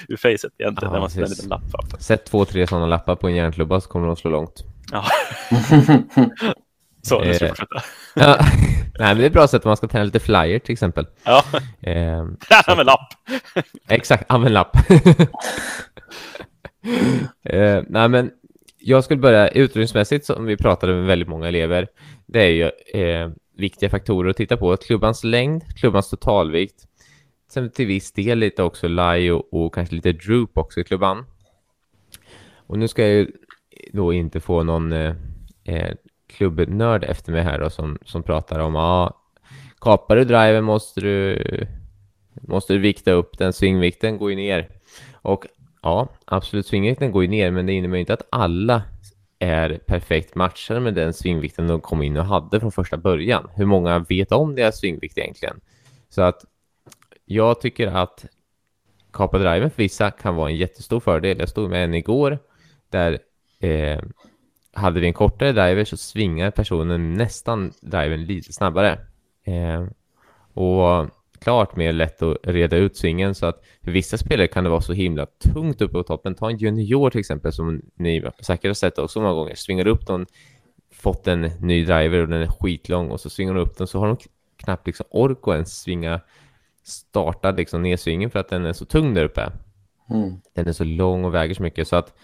[0.09, 1.63] ur facet egentligen, ja, när man en liten lapp.
[1.99, 4.65] Sätt två, tre sådana lappar på en järnklubba så kommer de att slå långt.
[4.93, 5.05] Ja.
[7.05, 7.83] Så, det ska fortsätta.
[8.15, 8.37] ja.
[8.99, 11.07] Nej, men det är ett bra sätt om man ska träna lite flyer till exempel.
[11.25, 11.45] Ja.
[11.87, 12.25] Eh,
[12.77, 13.09] med lapp.
[13.89, 14.77] Exakt, använd lapp.
[17.45, 18.31] eh, nej, men
[18.79, 21.89] jag skulle börja utrustningsmässigt som vi pratade med väldigt många elever.
[22.27, 22.71] Det är ju
[23.03, 24.77] eh, viktiga faktorer att titta på.
[24.77, 26.85] Klubbans längd, klubbans totalvikt.
[27.51, 31.25] Sen till viss del lite också lie och, och kanske lite droop också i klubban.
[32.67, 33.33] Och nu ska jag ju
[33.93, 35.15] då inte få någon eh,
[35.65, 35.95] eh
[36.37, 39.21] klubbnörd efter mig här då, som, som pratar om ja,
[39.81, 41.43] kapar du driven måste du,
[42.35, 44.69] måste du vikta upp den, svingvikten går ju ner.
[45.13, 45.47] Och
[45.83, 48.83] ja, absolut, svingvikten går ju ner, men det innebär inte att alla
[49.39, 53.49] är perfekt matchade med den svingvikten de kom in och hade från första början.
[53.55, 55.61] Hur många vet om deras svingvikt egentligen?
[56.09, 56.45] Så att
[57.25, 58.27] jag tycker att
[59.13, 61.39] kapa driven för vissa kan vara en jättestor fördel.
[61.39, 62.39] Jag stod med en igår
[62.91, 63.19] där
[63.61, 64.01] eh,
[64.75, 68.99] hade vi en kortare driver så svingar personen nästan driven lite snabbare.
[69.45, 69.87] Eh,
[70.55, 74.71] och klart mer lätt att reda ut svingen så att för vissa spelare kan det
[74.71, 76.35] vara så himla tungt uppe på toppen.
[76.35, 79.55] Ta en junior till exempel som ni säkert har sett också många gånger.
[79.55, 80.27] Svingar upp någon,
[80.93, 83.99] fått en ny driver och den är skitlång och så svingar de upp den så
[83.99, 84.17] har de
[84.57, 86.21] knappt liksom ork att ens svinga
[86.83, 89.53] starta liksom nedsvingen för att den är så tung där uppe.
[90.11, 90.37] Mm.
[90.55, 92.15] Den är så lång och väger så mycket så att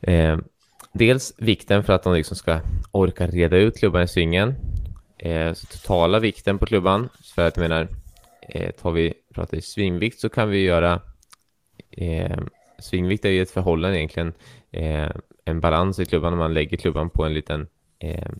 [0.00, 0.38] eh,
[0.94, 4.54] dels vikten för att de liksom ska orka reda ut klubban i svingen.
[5.18, 7.08] Eh, så totala vikten på klubban.
[7.34, 7.88] För att jag menar,
[8.48, 11.00] eh, tar vi, pratar vi svingvikt så kan vi göra
[11.90, 12.38] eh,
[12.78, 14.32] svingvikt är ju ett förhållande egentligen,
[14.70, 15.10] eh,
[15.44, 17.66] en balans i klubban om man lägger klubban på en liten
[17.98, 18.30] eh,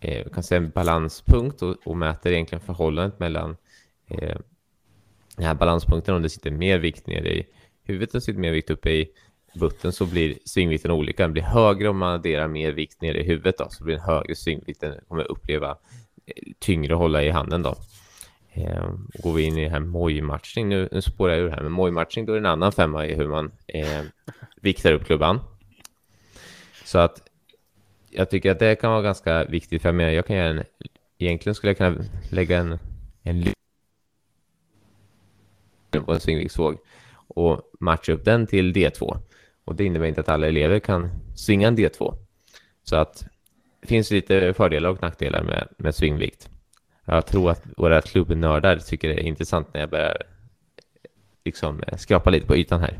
[0.00, 3.56] eh, kan säga en balanspunkt och, och mäter egentligen förhållandet mellan
[4.08, 4.36] eh,
[5.36, 7.46] den här balanspunkten om det sitter mer vikt nere i
[7.84, 9.10] huvudet och sitter mer vikt uppe i
[9.54, 11.22] butten så blir svingvikten olika.
[11.22, 14.04] Den blir högre om man adderar mer vikt nere i huvudet då, så blir den
[14.04, 14.80] högre svingvikt.
[14.80, 15.70] Den kommer uppleva
[16.26, 17.74] eh, tyngre att hålla i handen då.
[18.52, 18.90] Eh,
[19.22, 22.32] går vi in i här mojmatchning, nu, nu spårar jag ur här, men mojmatchning då
[22.32, 24.02] är det en annan femma i hur man eh,
[24.56, 25.40] viktar upp klubban.
[26.84, 27.22] Så att
[28.10, 30.14] jag tycker att det kan vara ganska viktigt för mig.
[30.14, 30.64] Jag kan göra en,
[31.18, 32.78] egentligen skulle jag kunna lägga en,
[33.22, 33.44] en
[36.02, 36.78] på en svingviktsvåg
[37.28, 39.18] och matcha upp den till D2.
[39.64, 42.14] Och det innebär inte att alla elever kan svinga en D2.
[42.82, 43.26] Så att
[43.80, 46.48] det finns lite fördelar och nackdelar med, med svingvikt.
[47.04, 50.16] Jag tror att våra klubbnördar tycker det är intressant när jag börjar
[51.44, 52.98] liksom skrapa lite på ytan här.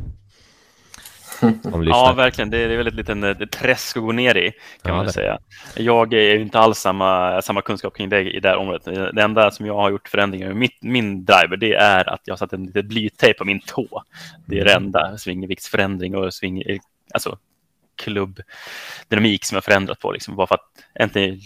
[1.84, 2.50] ja, verkligen.
[2.50, 4.50] Det är väldigt liten eh, träsk att gå ner i,
[4.82, 5.38] kan ja, man säga.
[5.76, 8.84] Jag är inte alls samma, samma kunskap kring det i det här området.
[9.14, 12.32] Det enda som jag har gjort förändringar med mitt, min driver, det är att jag
[12.32, 14.02] har satt en liten blytejp på min tå.
[14.46, 14.84] Det är det mm.
[14.84, 16.62] enda svingviktsförändring och sving,
[17.14, 17.38] alltså
[17.96, 21.40] klubbdynamik som jag förändrat på, liksom, bara för att äntligen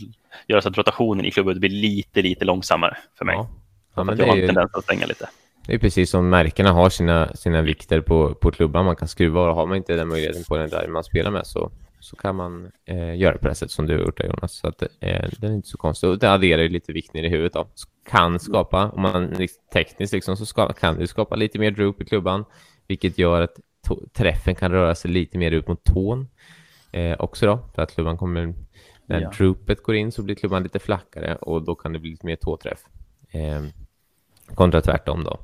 [0.46, 3.34] göra så att rotationen i klubben blir lite, lite långsammare för mig.
[3.34, 3.50] Ja.
[3.94, 5.28] Ja, jag har en tendens att stänga lite.
[5.68, 9.40] Det är precis som märkena har sina, sina vikter på, på klubban man kan skruva
[9.40, 12.36] och har man inte den möjligheten på den där man spelar med så, så kan
[12.36, 14.52] man eh, göra på det sätt som du har gjort där Jonas.
[14.52, 14.88] Så att, eh,
[15.38, 16.08] det är inte så konstigt.
[16.08, 17.68] Och det adderar ju lite vikt ner i huvudet då.
[18.10, 19.34] Kan skapa, om man
[19.72, 22.44] tekniskt liksom, så ska, kan det skapa lite mer droop i klubban,
[22.86, 23.56] vilket gör att
[24.12, 26.28] träffen kan röra sig lite mer ut mot tån
[26.92, 28.54] eh, också då, för att klubban kommer
[29.06, 29.32] När Ja.
[29.38, 32.36] droopet går in så blir klubban lite flackare och då kan det bli lite mer
[32.36, 32.80] tåträff.
[33.30, 33.62] Eh,
[34.54, 35.38] kontra tvärtom då.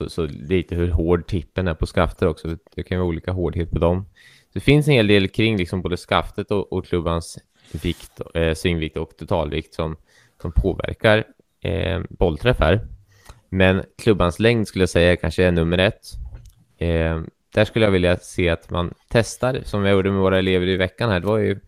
[0.00, 2.56] Så, så lite hur hård tippen är på skaftet också.
[2.74, 4.06] Det kan vara olika hårdhet på dem.
[4.42, 7.38] Så det finns en hel del kring liksom både skaftet och, och klubbans
[7.82, 9.96] vikt, eh, svingvikt och totalvikt som,
[10.42, 11.24] som påverkar
[11.60, 12.86] eh, bollträff här.
[13.48, 16.06] Men klubbans längd skulle jag säga kanske är nummer ett.
[16.78, 17.20] Eh,
[17.54, 20.76] där skulle jag vilja se att man testar, som jag gjorde med våra elever i
[20.76, 21.60] veckan här, det var ju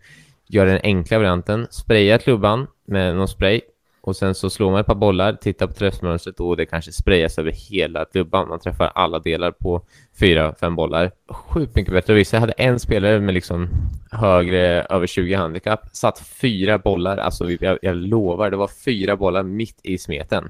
[0.47, 3.61] göra den enkla varianten, spraya klubban med någon spray
[4.05, 7.37] och sen så slår man ett par bollar, tittar på träffmönstret och det kanske sprayas
[7.37, 8.49] över hela klubban.
[8.49, 9.81] Man träffar alla delar på
[10.19, 11.11] fyra, fem bollar.
[11.29, 12.23] Sjukt mycket bättre.
[12.31, 13.69] Jag hade en spelare med liksom
[14.11, 19.43] högre, över 20 handikapp, satt fyra bollar, alltså jag, jag lovar, det var fyra bollar
[19.43, 20.49] mitt i smeten.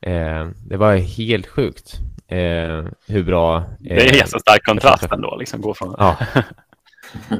[0.00, 1.94] Eh, det var helt sjukt
[2.28, 3.56] eh, hur bra...
[3.56, 5.94] Eh, Det är en ganska stark kontrast ändå, liksom gå från...
[5.98, 6.16] Ja.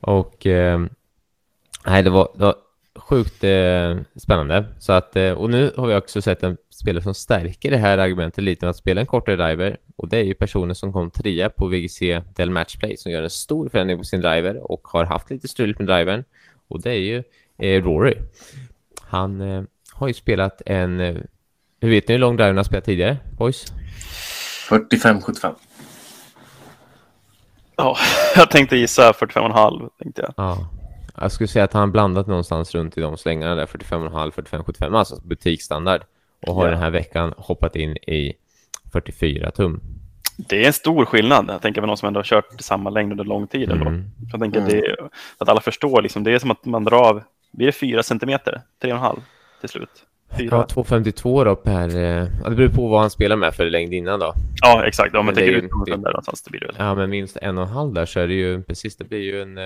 [0.00, 0.80] och eh,
[1.86, 2.54] nej, det var, det var
[2.98, 4.64] sjukt eh, spännande.
[4.78, 7.98] Så att, eh, och nu har vi också sett en spelare som stärker det här
[7.98, 9.76] argumentet lite med att spela en kortare driver.
[9.96, 13.30] Och det är ju personer som kom trea på VGC Del Matchplay som gör en
[13.30, 16.24] stor förändring på sin driver och har haft lite struligt med drivern.
[16.68, 17.22] Och det är ju
[17.58, 18.14] eh, Rory.
[19.00, 21.00] Han eh, har ju spelat en...
[21.00, 21.16] Eh,
[21.80, 23.72] hur vet ni hur lång driver han har spelat tidigare, boys?
[24.68, 25.54] 45-75.
[27.76, 27.96] Ja,
[28.36, 30.34] jag tänkte gissa 45,5 tänkte jag.
[30.36, 30.68] Ja.
[31.20, 34.94] Jag skulle säga att han blandat någonstans runt i de slängarna där, 45,5, 45, 75,
[34.94, 36.00] alltså butiksstandard.
[36.46, 36.70] Och har Ja.
[36.70, 38.32] den här veckan hoppat in i
[38.92, 39.80] 44 tum.
[40.36, 41.44] Det är en stor skillnad.
[41.48, 43.70] Jag tänker på någon som ändå har kört samma längd under lång tid.
[43.70, 44.04] Mm.
[44.32, 44.96] Jag tänker att, det
[45.38, 48.60] att alla förstår, liksom, det är som att man drar av, blir det fyra centimeter?
[48.82, 49.20] Tre och en halv
[49.60, 49.90] till slut?
[50.38, 50.56] Fyra?
[50.56, 51.96] Ja, 2,52 då per...
[51.96, 54.32] eh, Ja, det beror på vad han spelar med för längd innan då.
[54.62, 55.14] Ja, exakt.
[55.14, 56.74] Om man det tänker ju- utgångspunkten där någonstans, det blir det väl.
[56.78, 59.20] Ja, men minst en och en halv där så är det ju precis, det blir
[59.22, 59.58] ju en...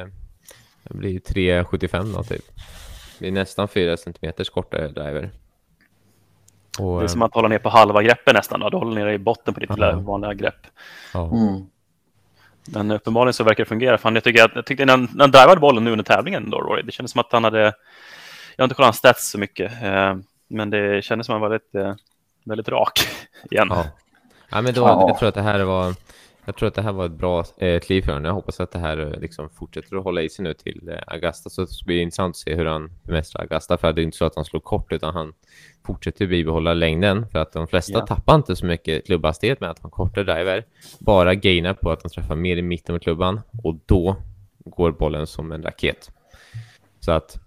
[0.91, 2.47] eh, Det blir ju 3,75 då typ.
[2.57, 5.31] Det blir nästan 4 centimeters kortare driver.
[6.79, 8.61] Och, Det är eh, som att hålla ner på halva greppet nästan.
[8.61, 8.71] Då.
[8.71, 10.67] Du håller nere i botten på ditt lilla vanliga grepp.
[11.15, 11.67] Mm.
[12.67, 13.99] Men uppenbarligen så verkar det fungera.
[13.99, 16.51] Fan, jag, tycker att, jag tyckte när han, när han drivade bollen nu under tävlingen,
[16.51, 17.61] då, Rory, det kändes som att han hade...
[18.57, 20.17] Jag har inte kollat hans stats så mycket, eh,
[20.49, 21.95] men det kändes som att han var väldigt, eh,
[22.45, 23.01] väldigt rak
[23.51, 23.69] igen.
[23.71, 23.85] Ja.
[24.51, 25.09] ja, men då, Ja.
[25.09, 25.95] jag tror att det här var...
[26.45, 28.25] Jag tror att det här var ett bra eh, kliv för honom.
[28.27, 30.99] Jag hoppas att det här eh, liksom fortsätter att hålla i sig nu till eh,
[31.07, 31.51] Augusta.
[31.51, 33.79] Så det blir intressant att se hur han bemästrar Augusta.
[33.79, 35.33] För det är inte så att han slår kort, utan han
[35.87, 37.27] fortsätter bibehålla längden.
[37.29, 38.07] För att de flesta Ja.
[38.07, 40.65] tappar inte så mycket klubbhastighet med att ha kortare driver.
[40.99, 43.41] Bara gainar på att de träffar mer i mitten med klubban.
[43.63, 44.17] Och då
[44.65, 46.11] går bollen som en raket.
[47.01, 47.39] Så att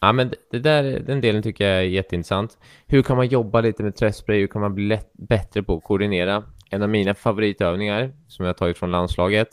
[0.00, 2.58] Ja, men det- där, den delen tycker jag är jätteintressant.
[2.86, 4.38] Hur kan man jobba lite med träspray?
[4.40, 6.42] Hur kan man bli lätt, bättre på att koordinera?
[6.70, 9.48] En av mina favoritövningar som jag har tagit från landslaget.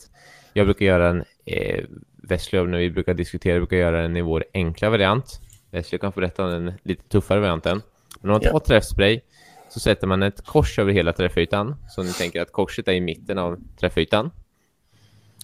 [0.52, 1.84] Jag brukar göra en eh,
[2.16, 5.40] Wesley när vi brukar diskutera, brukar göra den i vår enkla variant.
[5.70, 7.82] Wesley kan få berätta om den lite tuffare varianten.
[8.20, 9.20] Men om man tar träffspray
[9.68, 11.76] så sätter man ett kors över hela träffytan.
[11.88, 14.30] Så ni tänker att korset är i mitten av träffytan.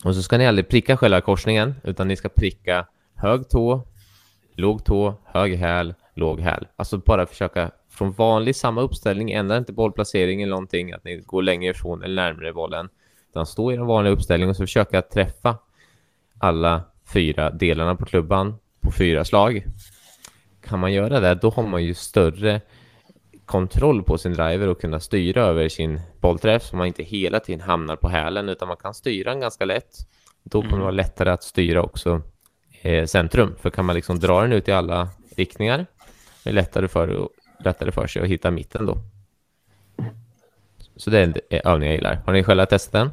[0.05, 3.83] Och så ska ni aldrig pricka själva korsningen, utan ni ska pricka hög tå,
[4.55, 6.67] låg tå, hög häl, låg häl.
[6.77, 11.43] Alltså bara försöka från vanlig samma uppställning, ändra inte bollplacering eller någonting, att ni går
[11.43, 12.89] längre ifrån eller närmare bollen.
[13.31, 15.59] Utan stå i den vanliga uppställningen och så försöka träffa
[16.39, 16.83] alla
[17.13, 19.65] fyra delarna på klubban på fyra slag.
[20.61, 22.61] Kan man göra det, då har man ju större
[23.45, 27.61] kontroll på sin driver och kunna styra över sin bollträff så man inte hela tiden
[27.61, 29.97] hamnar på hälen utan man kan styra den ganska lätt.
[30.43, 32.23] Då kommer det vara lättare att styra också
[32.83, 33.55] eh, centrum.
[33.61, 35.87] För kan man liksom dra den ut i alla riktningar
[36.45, 37.29] är det lättare för,
[37.64, 38.99] lättare för sig att hitta mitten då.
[40.96, 42.23] Så det är en eh, övning jag gillar.
[42.27, 43.11] Har ni själva testat den?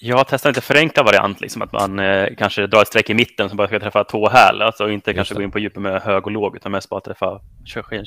[0.00, 3.14] Jag har testat lite förenklad variant, liksom, att man eh, kanske drar ett streck i
[3.14, 4.62] mitten som bara ska träffa tå häl.
[4.62, 5.38] Alltså inte kanske det.
[5.38, 7.40] gå in på djupet med hög och låg, utan mest bara träffa,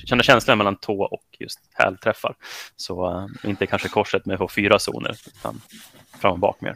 [0.05, 2.35] känna känslan mellan tå och just hälträffar.
[2.75, 5.61] Så eh, inte kanske korset med fyra zoner, utan
[6.21, 6.75] fram och bak mer.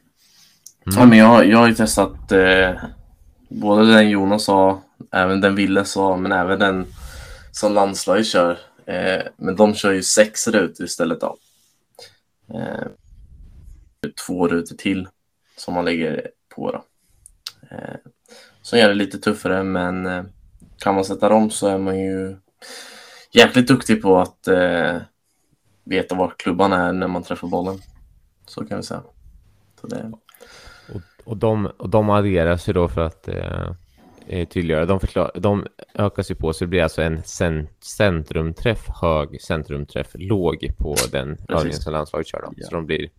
[0.85, 2.71] Ja, men jag, jag har ju testat eh,
[3.49, 4.81] både den Jonas sa,
[5.11, 6.85] även den Ville sa, men även den
[7.55, 8.59] som landslaget kör.
[8.85, 11.37] Eh, men de kör ju sex rutor istället då.
[12.53, 12.87] Eh,
[14.25, 15.07] två rutor till
[15.57, 16.83] som man lägger på då.
[17.71, 17.95] Eh,
[18.61, 20.23] som gör det lite tuffare, men eh,
[20.77, 22.37] kan man sätta dem så är man ju
[23.31, 24.97] jäkligt duktig på att eh,
[25.83, 27.79] veta var klubban är när man träffar bollen.
[28.45, 29.03] Så kan vi säga.
[29.81, 30.11] Så det,
[30.93, 33.73] Och, och, de, och de adderas ju då för att eh,
[34.27, 34.85] eh, tydliggöra.
[34.85, 40.07] De, förklar, de ökas ju på så det blir alltså en cent, centrumträff hög, centrumträff
[40.13, 42.41] låg på den övningen som landslaget kör.
[42.41, 42.53] Då.
[42.55, 42.67] Ja.
[42.67, 43.09] Så de blir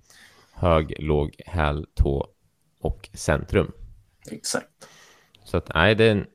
[0.52, 2.26] hög, låg, häl, tå
[2.80, 3.72] och centrum.
[4.30, 4.66] exakt.
[5.44, 6.26] Så att, nej, det är en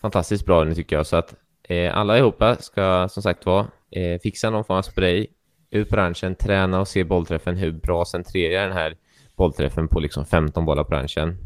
[0.00, 1.06] fantastiskt bra nu tycker jag.
[1.06, 5.26] Så att eh, alla ihop ska som sagt vara eh, fixa någon form av spray,
[5.70, 8.96] ut på ranchen, träna och se bollträffen, hur bra centrerar den här
[9.36, 11.36] bollträffen på liksom 15 bollar på ranchen.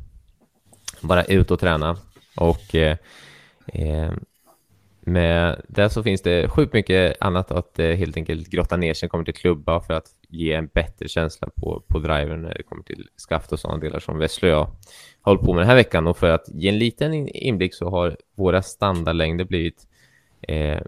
[1.01, 1.97] Bara ut och träna
[2.39, 2.97] och eh,
[3.67, 4.13] eh,
[5.01, 9.09] med det så finns det sjukt mycket annat att eh, helt enkelt grotta ner sig
[9.09, 12.83] kommer till klubba för att ge en bättre känsla på, på drivern när det kommer
[12.83, 14.65] till skaft och sådana delar som Vesslö och jag
[15.21, 16.07] har hållit på med den här veckan.
[16.07, 19.87] Och för att ge en liten inblick så har våra standardlängder blivit
[20.41, 20.81] eh,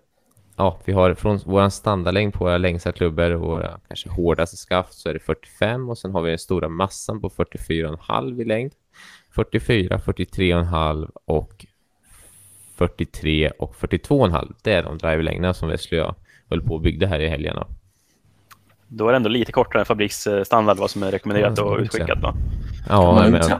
[0.56, 4.94] ja, vi har från vår standardlängd på våra längsta klubbor och våra kanske hårdaste skaft
[4.94, 8.72] så är det 45 och sen har vi den stora massan på 44,5 i längd.
[9.30, 11.66] 44, 43,5 och
[12.76, 14.54] 43 och 42,5.
[14.62, 16.14] Det är de driverlängderna som Wesley och jag
[16.50, 17.66] höll på och byggde här i helgerna.
[18.88, 22.22] Då är det ändå lite kortare än fabriksstandard vad som är rekommenderat ja, och utskickat
[22.22, 22.34] va?
[22.88, 23.58] Ja, men mm.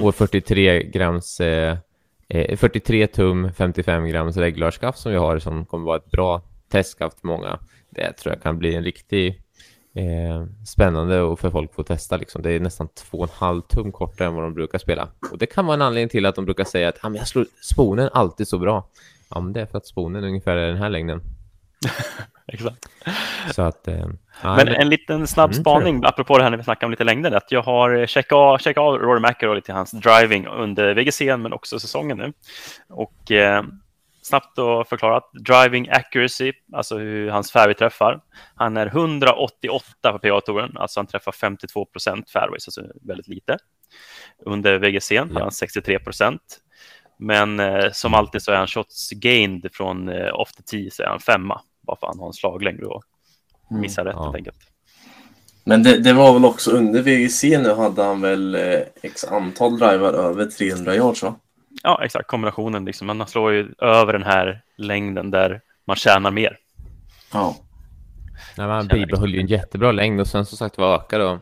[0.00, 1.76] vår 43 grams eh,
[2.56, 7.20] 43 eh, tum 55 grams reglarskaft som vi har som kommer vara ett bra testskaft
[7.20, 7.58] för många.
[7.90, 9.42] Det tror jag kan bli en riktig
[9.94, 12.16] eh, spännande och för folk att få testa.
[12.16, 12.42] Liksom.
[12.42, 15.08] Det är nästan 2,5 tum kortare än vad de brukar spela.
[15.32, 17.28] Och det kan vara en anledning till att de brukar säga att ah, men jag
[17.28, 18.86] slår sponen alltid så bra.
[19.30, 21.20] Ja, men det är för att sponen ungefär är den här längden.
[22.52, 22.88] Exakt.
[23.54, 24.08] Så att, eh,
[24.42, 27.32] men en liten snabb mm, spaning apropå det här när vi snackar om lite längder.
[27.32, 31.52] Att jag har checkat av, checkat av Rory McIlroy lite hans driving under VGC men
[31.52, 32.32] också säsongen nu.
[32.88, 33.62] Och eh,
[34.22, 35.30] snabbt och förklarat.
[35.32, 38.20] Driving accuracy, alltså hur hans fairway träffar.
[38.54, 43.56] Han är 188 på PA-touren, alltså han träffar 52 procent fairways, alltså väldigt lite.
[44.46, 45.26] Under VGC ja.
[45.34, 46.60] har han 63 procent.
[47.18, 51.02] Men eh, som alltid så är han shots gained från eh, off the tee så
[51.02, 51.60] är han femma.
[51.80, 53.02] Bara för att han har en slaglängd och
[53.70, 54.24] mm, missar mm, rätt ja.
[54.24, 54.56] helt enkelt.
[55.64, 59.78] Men det, det, var väl också under VGC nu hade han väl eh, x antal
[59.78, 61.34] drivar över 300 yards va?
[61.82, 62.28] Ja, exakt.
[62.28, 62.84] Kombinationen.
[62.84, 63.06] Liksom.
[63.06, 66.58] Man slår ju över den här längden där man tjänar mer.
[67.32, 67.56] Ja.
[68.56, 71.38] Nej, man bibehöll ju en jättebra längd och sen som sagt var ökar då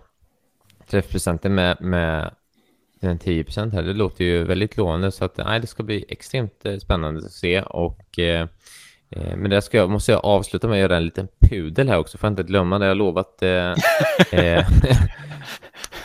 [0.87, 2.31] träffprocenten med, med
[3.01, 3.83] den 10 procent här.
[3.83, 7.33] Det låter ju väldigt lovande så att nej, det ska bli extremt eh, spännande att
[7.33, 8.49] se och eh,
[9.11, 11.99] eh, men det ska jag, måste jag avsluta med att göra en liten pudel här
[11.99, 13.43] också, för att inte glömma det jag lovat.
[13.43, 13.75] Eh,
[14.33, 14.67] eh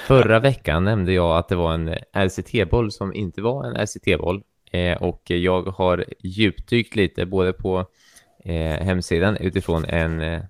[0.07, 4.43] Förra veckan nämnde jag att det var en RCT-boll som inte var en RCT-boll.
[4.71, 7.85] Eh, och jag har djupdykt lite både på
[8.39, 10.41] eh, hemsidan utifrån en eh,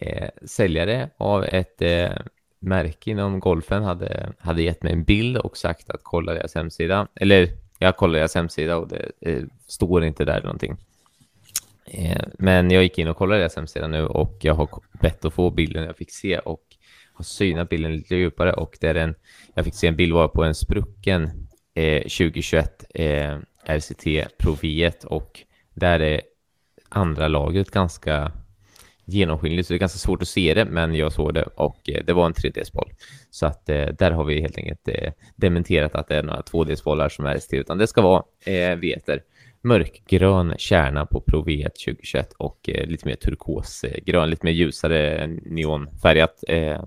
[0.00, 2.10] eh säljare av ett eh,
[2.58, 7.08] märke inom golfen hade, hade gett mig en bild och sagt att kolla deras hemsida.
[7.14, 9.10] Eller jag kollade deras hemsida och det
[9.66, 10.76] står inte där någonting.
[11.84, 14.68] Eh, men jag gick in och kollade deras hemsida nu och jag har
[15.00, 16.67] bett att få bilden jag fick se och
[17.18, 18.52] har synat bilden lite djupare.
[18.52, 19.14] Och det är en,
[19.54, 21.30] jag fick se en bild var på en sprucken
[21.74, 25.04] eh, 2021 eh, RCT Proviet.
[25.04, 25.40] Och
[25.74, 26.20] där är
[26.88, 28.32] andra lagret ganska
[29.04, 31.42] genomskinligt så det är ganska svårt att se det men jag såg det.
[31.42, 32.90] Och eh, det var en 3D-boll.
[33.30, 37.08] Så att eh, där har vi helt enkelt eh, dementerat att det är några 2D-bollar
[37.08, 39.22] som är RCT utan det ska vara eh, veter
[39.62, 45.26] mörkgrön kärna på Pro V1 2021 och eh, lite mer turkosgrön, eh, lite mer ljusare
[45.26, 46.82] neonfärgat eh,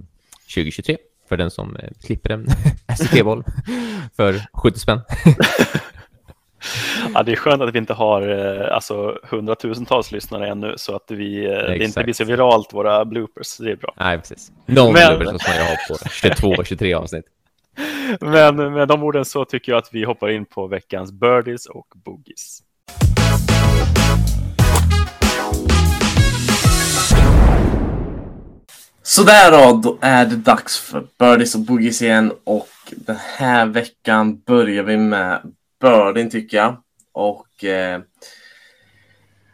[0.56, 0.98] 2023
[1.30, 2.48] för den som eh, slipper en
[2.98, 3.44] SCT-boll
[4.16, 5.02] för 70 spänn.
[7.14, 11.06] ja, det är skönt att vi inte har eh, alltså, hundratusentals lyssnare ännu så att
[11.12, 13.58] vi, eh, det inte blir så viralt våra bloopers.
[13.58, 13.94] Det är bra.
[13.98, 14.52] Nej, precis.
[14.66, 15.20] De Men...
[15.20, 17.26] bloopers som jag har på 22 23 avsnitt.
[18.20, 21.88] Men med de orden så tycker jag att vi hoppar in på veckans birdies och
[21.96, 22.62] boogies.
[29.12, 34.39] Sådär då, då är det dags för Birdies och Boogies igen och den här veckan
[34.39, 36.78] börjar vi med Birdien tycker jag.
[37.12, 38.02] Och eh,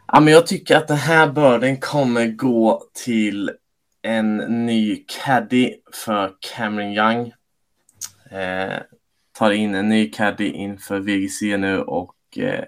[0.07, 3.51] ja, men jag tycker att den här Birdien kommer gå till
[4.01, 7.33] en ny caddy för Cameron Young.
[8.31, 8.79] Eh,
[9.37, 12.65] tar in en ny caddy inför VGC nu och eh,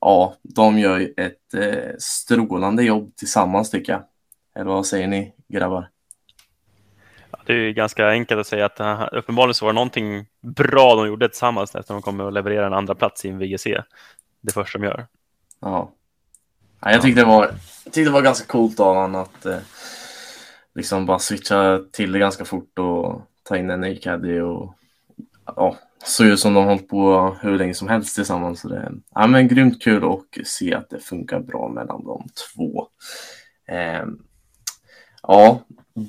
[0.00, 4.02] ja, de gör ett eh, strålande jobb tillsammans tycker jag.
[4.54, 5.88] Eller vad säger ni grabbar?
[7.50, 11.06] Det är ganska enkelt att säga att uh, uppenbarligen så var det någonting bra de
[11.06, 13.66] gjorde tillsammans eftersom de kommer att leverera en andra plats i en VGC.
[14.40, 15.06] Det första de gör.
[15.60, 15.92] Ja.
[16.80, 17.44] ja jag, tyckte det var,
[17.84, 19.58] jag tyckte det var ganska coolt av honom att eh,
[20.74, 24.74] liksom bara switcha till det ganska fort och ta in en ny caddy och
[25.56, 28.60] ja, såg ut som de hållit på hur länge som helst tillsammans.
[28.60, 32.88] Så det, ja, men grymt kul och se att det funkar bra mellan de två.
[33.68, 34.06] Eh,
[35.22, 35.60] ja,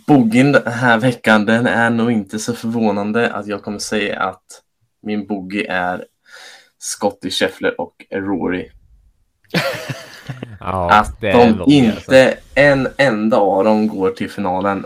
[0.08, 4.44] Boogien den här veckan, den är nog inte så förvånande att jag kommer säga att
[5.02, 6.06] min boogie är
[6.80, 8.70] Scottie Scheffler och Rory.
[10.60, 12.42] Ja, att de långt, inte alltså.
[12.56, 14.86] en enda av dem går till finalen.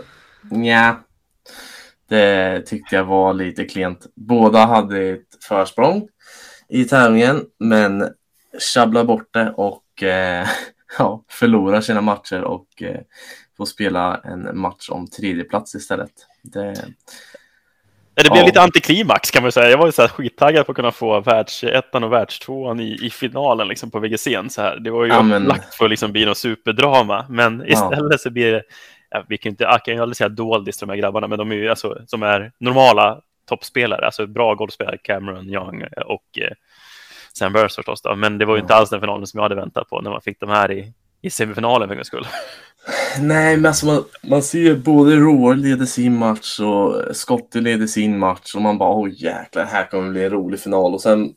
[0.50, 0.96] Nja,
[2.08, 4.06] det tyckte jag var lite klent.
[4.14, 6.08] Båda hade ett försprång
[6.68, 8.08] i tävlingen, men
[8.74, 10.46] sjabblar bort det och eh,
[10.98, 13.00] ja, förlorar sina matcher och eh,
[13.56, 16.10] får spela en match om tredje plats istället.
[16.42, 16.74] Det,
[18.18, 18.46] Ja, Det blev Ja.
[18.46, 19.70] lite antiklimax kan man säga.
[19.70, 23.10] Jag var ju så här skittaggad på att kunna få världsettan och världstvåan i, i
[23.10, 24.48] finalen liksom på VGC'n.
[24.48, 24.76] Så här.
[24.76, 27.26] Det var ju Ja, men- upplagt för att liksom bli något superdrama.
[27.28, 27.72] Men Ja.
[27.72, 28.62] istället så blir det,
[29.10, 31.38] ja, vi kan, inte, jag kan ju aldrig säga doldis till de här grabbarna, men
[31.38, 36.50] de är ju alltså, som är normala toppspelare, alltså bra golfspelare, Cameron Young och eh,
[37.32, 38.02] Sam Burns förstås.
[38.02, 38.14] Då.
[38.14, 40.20] Men det var ju inte alls den finalen som jag hade väntat på när man
[40.20, 40.92] fick de här i,
[41.22, 42.26] i semifinalen för en skull.
[43.20, 48.18] Nej, men alltså man, man ser både Roar leder sin match och Scottie leder sin
[48.18, 51.34] match och man bara åh jäklar, här kommer det bli en rolig final och sen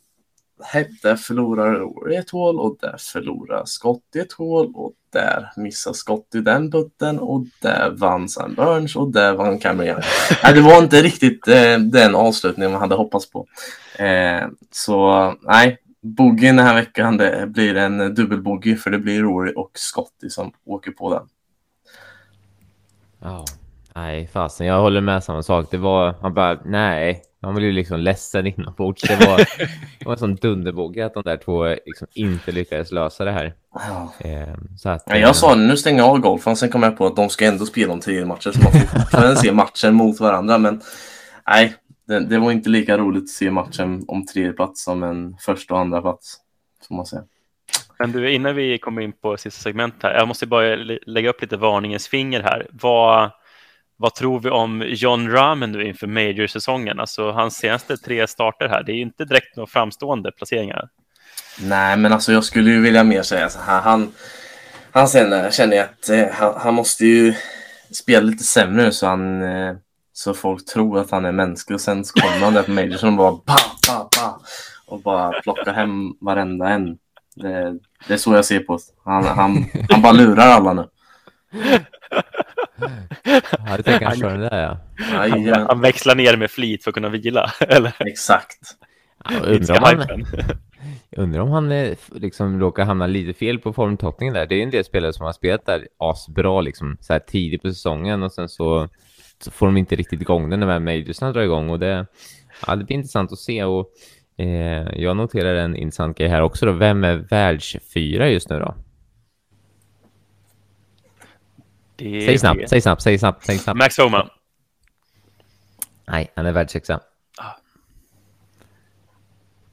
[0.62, 5.92] här, där förlorar Roar ett hål och där förlorar Scottie ett hål och där missar
[5.92, 10.02] Scottie den putten och där vann Sam Burns och där vann Cameron Young.
[10.44, 13.46] Nej, det var inte riktigt eh, den avslutningen man hade hoppats på.
[13.98, 19.52] Eh, så nej, boogien den här veckan det blir en dubbelboogie för det blir Rory
[19.56, 21.22] och Scottie som åker på den.
[23.22, 23.44] Ja,
[23.94, 25.66] nej fasen, jag håller med samma sak.
[25.70, 29.02] Det var, man bara, nej, man blev liksom ledsen inombords.
[29.02, 29.36] Det var,
[29.98, 33.54] det var en sån dunderbogge att de där två liksom inte lyckades lösa det här.
[33.74, 34.12] Ja.
[34.18, 37.06] Eh, så att, Ja, jag sa nu stänger jag av golfen, sen kom jag på
[37.06, 40.58] att de ska ändå spela om tio matcher så man får se matchen mot varandra.
[40.58, 40.80] Men
[41.46, 41.74] nej,
[42.06, 45.74] det, det var inte lika roligt att se matchen om tredje plats som en första
[45.74, 46.36] och andra plats.
[46.88, 47.22] Får man säga.
[48.00, 50.76] Men du, innan vi kommer in på sista segmentet, här, jag måste bara
[51.06, 52.66] lägga upp lite varningens finger här.
[52.70, 53.30] Vad,
[53.96, 57.00] vad tror vi om John Rahmen nu inför Major-säsongen?
[57.00, 60.88] Alltså hans senaste tre starter här, det är ju inte direkt några framstående placeringar.
[61.60, 63.80] Nej, men alltså jag skulle ju vilja mer säga så här.
[63.80, 64.12] Han,
[64.92, 67.34] han sen känner jag att eh, han, han måste ju
[67.92, 69.74] spela lite sämre nu så han eh,
[70.12, 73.06] så folk tror att han är mänsklig och sen så kommer han där på Major
[73.06, 74.40] och bara ba, ba, ba,
[74.86, 76.98] och bara plockar hem varenda en.
[77.40, 77.78] Det,
[78.08, 78.82] det är så jag ser på det.
[79.04, 80.88] Han, han, han bara lurar alla nu.
[83.66, 84.78] Ja, det tänker jag köra det där ja.
[84.98, 87.50] Han, han växlar ner med flit för att kunna vila.
[87.60, 87.94] Eller?
[87.98, 88.58] exakt.
[89.24, 90.26] ja jag undrar, om han,
[91.16, 94.46] undrar om han eh, liksom råkar hamna lite fel på formtoppningen där.
[94.46, 97.68] Det är en del spelare som har spelat där asbra liksom så här tidigt på
[97.68, 98.88] säsongen och sen så,
[99.44, 102.06] så får de inte riktigt igång den när väl majorsna drar igång och det,
[102.66, 103.90] ja, det blir intressant att se och
[104.40, 106.72] eh, jag noterar en intressant grej här också då.
[106.72, 108.74] Vem är världsfyra just nu då?
[111.96, 113.78] Det Säg snabbt, säg snabbt, säg snabbt, säg snabbt.
[113.78, 114.30] Max Homa.
[116.08, 117.00] Nej, han är världssexa.
[117.38, 117.56] Ah.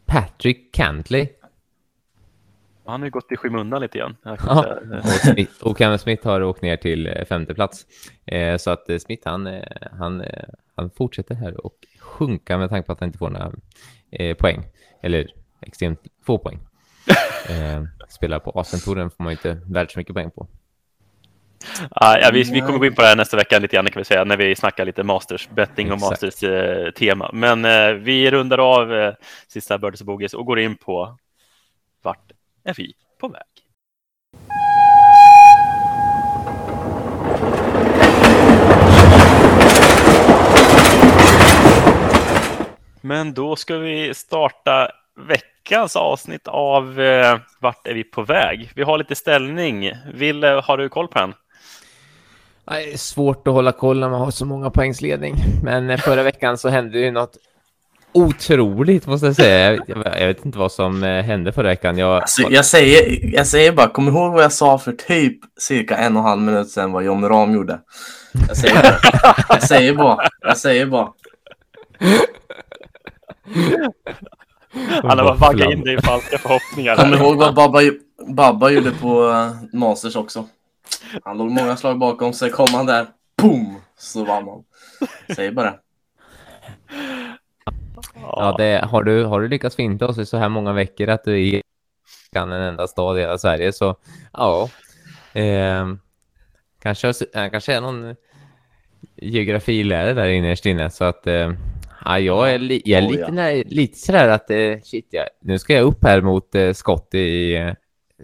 [0.05, 1.28] Patrick Cantley.
[2.86, 4.15] Han har ju gått i skymundan lite grann.
[4.24, 4.63] Ja.
[4.63, 4.97] säga.
[4.97, 7.86] Och, Smith, och Cameron Smith har åkt ner till eh, femte plats.
[8.26, 10.43] Eh, så att eh, Smith, han, eh, han, eh,
[10.76, 11.76] han fortsätter här och
[12.08, 13.51] sjunka med tanke på att han inte får några
[14.12, 14.64] eh, poäng.
[15.01, 15.28] Eller
[15.62, 16.60] extremt få poäng.
[17.49, 20.47] Eh, spelar på Asentouren får man ju inte världsmycket poäng på.
[21.91, 23.99] Ah, ja, vi, vi kommer gå in på det här nästa vecka lite grann kan
[23.99, 25.99] vi säga när vi snackar lite Masters betting och.
[25.99, 27.30] Masters eh, tema.
[27.34, 29.14] Men eh, vi rundar av eh,
[29.47, 31.18] sista Birdies och Bogies och går in på
[32.01, 32.32] vart
[32.64, 33.41] är vi på väg?
[43.08, 44.91] Men då ska vi starta
[45.28, 48.72] veckans avsnitt av eh, Vart är vi på väg?
[48.76, 49.91] Vi har lite ställning.
[50.14, 51.34] Vill, har du koll på den?
[52.66, 55.36] Det är svårt att hålla koll när man har så många poängsledning.
[55.64, 57.38] Men eh, förra veckan så hände ju något
[58.12, 59.72] otroligt måste jag säga.
[59.72, 61.97] Jag, jag, jag vet inte vad som eh, hände förra veckan.
[61.97, 65.97] Jag, Alltså, jag, säger, jag säger bara, kom ihåg vad jag sa för typ cirka
[65.97, 67.80] en och en halv minut sedan vad John Ram gjorde.
[68.47, 68.99] Jag säger bara,
[69.49, 71.10] jag säger bara, jag säger bara.
[75.01, 76.95] Han har bara vaggat in dig i falska förhoppningar.
[76.95, 77.79] Kom ihåg vad Babba,
[78.27, 80.47] Babba gjorde på uh, Masters också.
[81.23, 83.07] Han låg många slag bakom sig, kom han där,
[83.41, 84.63] boom, så vann han.
[85.35, 85.75] Säger bara.
[88.21, 91.23] Ja, det, har, du, har du lyckats finta oss i så här många veckor att
[91.23, 91.61] du är i
[92.31, 93.95] kan en enda stad i hela Sverige så
[94.33, 94.69] ja.
[95.33, 95.87] Eh,
[96.81, 98.15] kanske, kanske är någon
[99.15, 101.51] geografilärare där innerst inne så att eh,
[102.05, 103.31] ja, jag är, li, jag är Oh, lite, ja.
[103.31, 107.13] när, lite sådär att eh, shit, ja, nu ska jag upp här mot eh, Scott
[107.13, 107.73] i eh,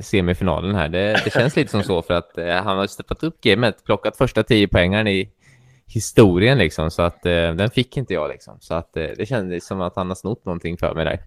[0.01, 0.89] semifinalen här.
[0.89, 4.17] Det, det känns lite som så för att eh, han har steppat upp gamet, plockat
[4.17, 5.30] första tio poängen i
[5.88, 9.65] historien liksom så att eh, den fick inte jag liksom så att eh, det kändes
[9.65, 11.19] som att han har snott någonting för mig där.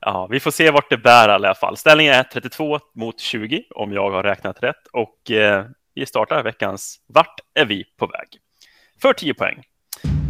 [0.00, 1.76] Ja, vi får se vart det bär i alla fall.
[1.76, 7.00] Ställningen är 32 mot 20 om jag har räknat rätt och eh, vi startar veckans
[7.06, 8.28] Vart är vi på väg?
[9.02, 9.62] För 10 poäng.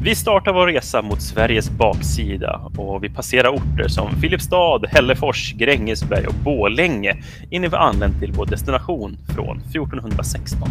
[0.07, 6.27] Vi startar vår resa mot Sveriges baksida och vi passerar orter som Filipstad, Hällefors, Grängesberg
[6.27, 7.17] och Bålänge
[7.51, 10.69] innan vi anlänt till vår destination från 1416.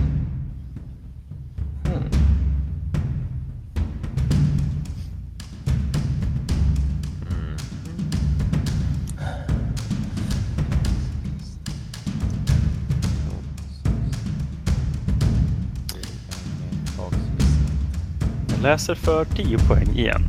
[18.65, 20.21] Läser för 10 poäng igen.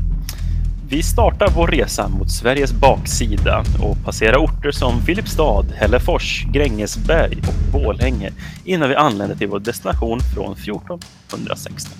[0.88, 7.72] Vi startar vår resa mot Sveriges baksida och passerar orter som Filipstad, Hällefors, Grängesberg och
[7.72, 8.32] Bålänge
[8.64, 11.92] innan vi anländer till vår destination från 1416.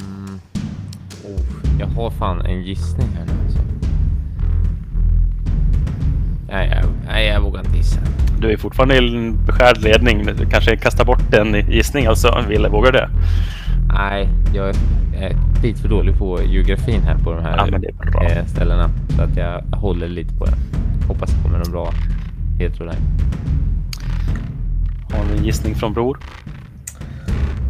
[0.00, 0.40] Mm.
[1.24, 1.40] Oh,
[1.80, 3.60] jag har fan en gissning här nu alltså.
[6.48, 8.00] Nej, jag, nej, jag vågar inte gissa.
[8.40, 10.26] Du är fortfarande i en beskärd ledning.
[10.26, 12.44] Du kanske kastar bort en gissning alltså.
[12.48, 13.10] Ville, vågar du det?
[13.88, 14.74] Nej, jag
[15.14, 17.80] är lite för dålig på geografin här på de här
[18.12, 18.90] Ja, eh, ställena.
[19.16, 20.56] Så att jag håller lite på det.
[21.08, 21.92] Hoppas det kommer någon bra
[22.58, 22.96] här.
[25.12, 26.18] Har vi en gissning från Bror?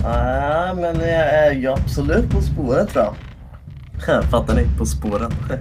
[0.03, 3.15] Nej, men jag är ju absolut på spåret tror jag.
[4.31, 4.67] Fattar ni?
[4.79, 5.31] På spåren.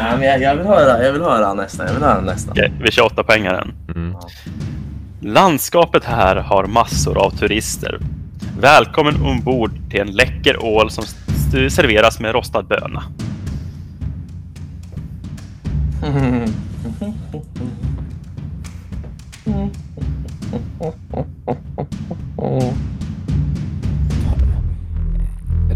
[0.00, 1.86] Nej, men jag, jag, vill höra, jag vill höra nästa.
[1.86, 2.50] Jag vill höra nästa.
[2.50, 3.74] Okej, vi kör åtta pengar än.
[3.96, 4.16] Mm.
[5.20, 7.98] Landskapet här har massor av turister.
[8.60, 11.04] Välkommen ombord till en läcker ål som
[11.70, 13.02] serveras med rostad böna.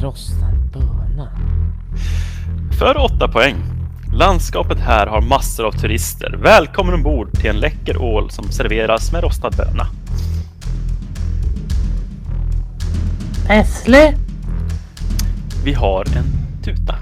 [0.01, 1.29] Rostad böna.
[2.79, 3.72] För åtta poäng.
[4.15, 6.37] Landskapet här har massor av turister.
[6.43, 9.87] Välkommen ombord till en läcker ål som serveras med rostad böna.
[13.49, 14.15] Hässle!
[15.65, 16.25] Vi har en
[16.63, 16.95] tuta.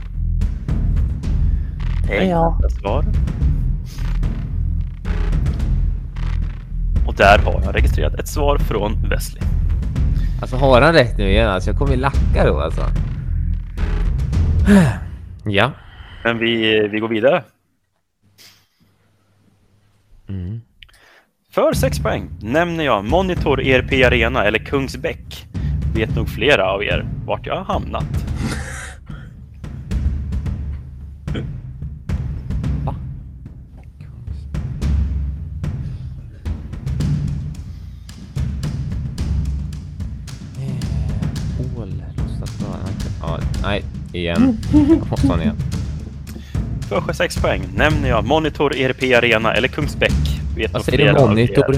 [2.06, 2.72] Det är jag.
[2.80, 3.04] Svar.
[7.06, 9.42] Och där har jag registrerat ett svar från Wesley.
[10.40, 11.48] Alltså har han rätt nu igen?
[11.48, 12.82] Alltså jag kommer ju lacka då alltså.
[15.44, 15.70] Ja.
[16.24, 17.42] Men vi, vi går vidare.
[20.28, 20.60] Mm.
[21.50, 25.46] För 6 poäng nämner jag Monitor ERP Arena eller Kungsbäck.
[25.94, 28.04] Vet nog flera av er vart jag har hamnat.
[32.84, 32.94] Va?
[40.58, 42.88] Eh, Ål, rostad böna.
[43.22, 44.58] Ja, nej, igen.
[45.10, 45.56] Måste ha den igen.
[46.90, 50.12] För 6 poäng nämner jag Monitor ERP Arena eller Kungsbäck.
[50.56, 51.20] Vet Vad säger du?
[51.20, 51.74] Monitor?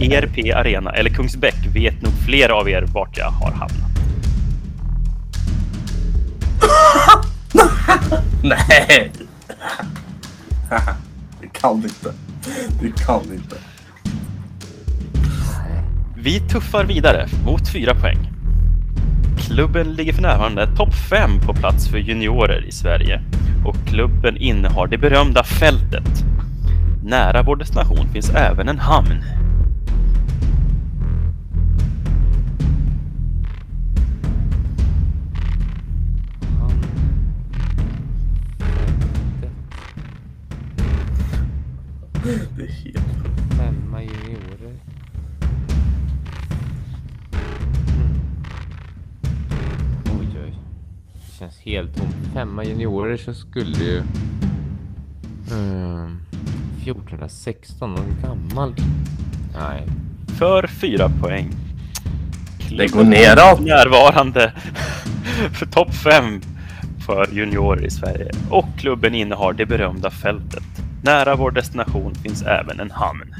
[0.00, 0.12] er.
[0.12, 3.90] ERP Arena eller Kungsbäck vet nog flera av er vart jag har hamnat.
[8.42, 9.10] Nej!
[11.40, 12.12] Det kan inte.
[12.80, 13.56] Det kan inte.
[16.16, 18.18] Vi tuffar vidare mot 4 poäng.
[19.38, 23.22] Klubben ligger för närvarande topp 5 på plats för juniorer i Sverige
[23.64, 26.24] och klubben innehar det berömda fältet.
[27.04, 29.24] Nära vår destination finns även en hamn.
[52.60, 54.02] Femma juniorer så skulle ju...
[55.50, 56.18] Mm,
[56.82, 58.74] 1416, någon gammal.
[59.58, 59.86] Nej.
[60.38, 61.50] För 4 poäng.
[62.78, 63.60] Det går neråt.
[63.60, 64.52] Närvarande
[65.52, 66.40] för topp 5
[67.06, 70.64] för juniorer i Sverige och klubben innehar det berömda fältet.
[71.02, 73.34] Nära vår destination finns även en hamn.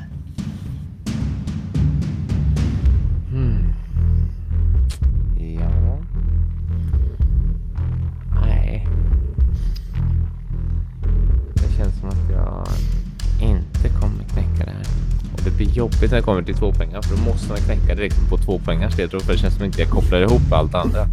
[16.01, 18.59] Jobbigt när det kommer till två poängar för då måste man knäcka direkt på två
[18.59, 21.07] poängars ledtråd för det känns som att jag inte kopplar ihop allt andra.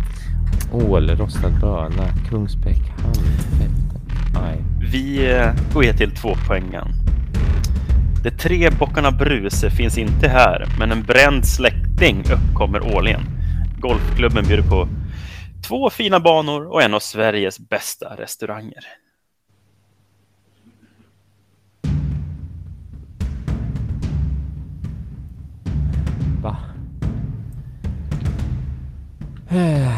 [0.72, 4.02] Ål, rostad böna, Kungsbäck, Handfälten.
[4.34, 4.64] Nej.
[4.92, 6.88] Vi eh, går ju till tvåpoängen.
[8.24, 13.22] De tre bockarna Bruse finns inte här, men en bränd släkting uppkommer årligen.
[13.80, 14.88] Golfklubben bjuder på
[15.68, 18.84] två fina banor och en av Sveriges bästa restauranger.
[29.50, 29.92] Ja.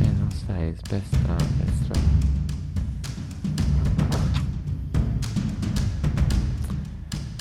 [0.00, 2.22] En av Sveriges bästa restauranger.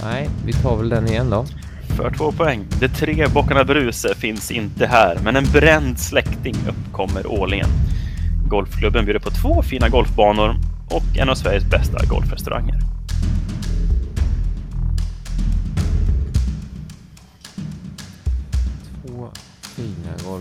[0.04, 1.46] Nej, vi tar väl den igen då.
[1.98, 2.66] För två poäng.
[2.80, 7.70] De tre bockarna Bruse finns inte här, men en bränd släkting uppkommer årligen.
[8.48, 10.56] Golfklubben bjuder på två fina golfbanor
[10.90, 13.01] och en av Sveriges bästa golfrestauranger.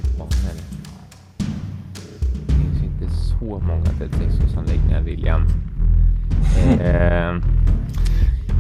[0.03, 0.55] Fina golfbanor.
[2.47, 5.47] Det finns inte så många 36-årsanläggningar, William.
[6.81, 7.35] Eh,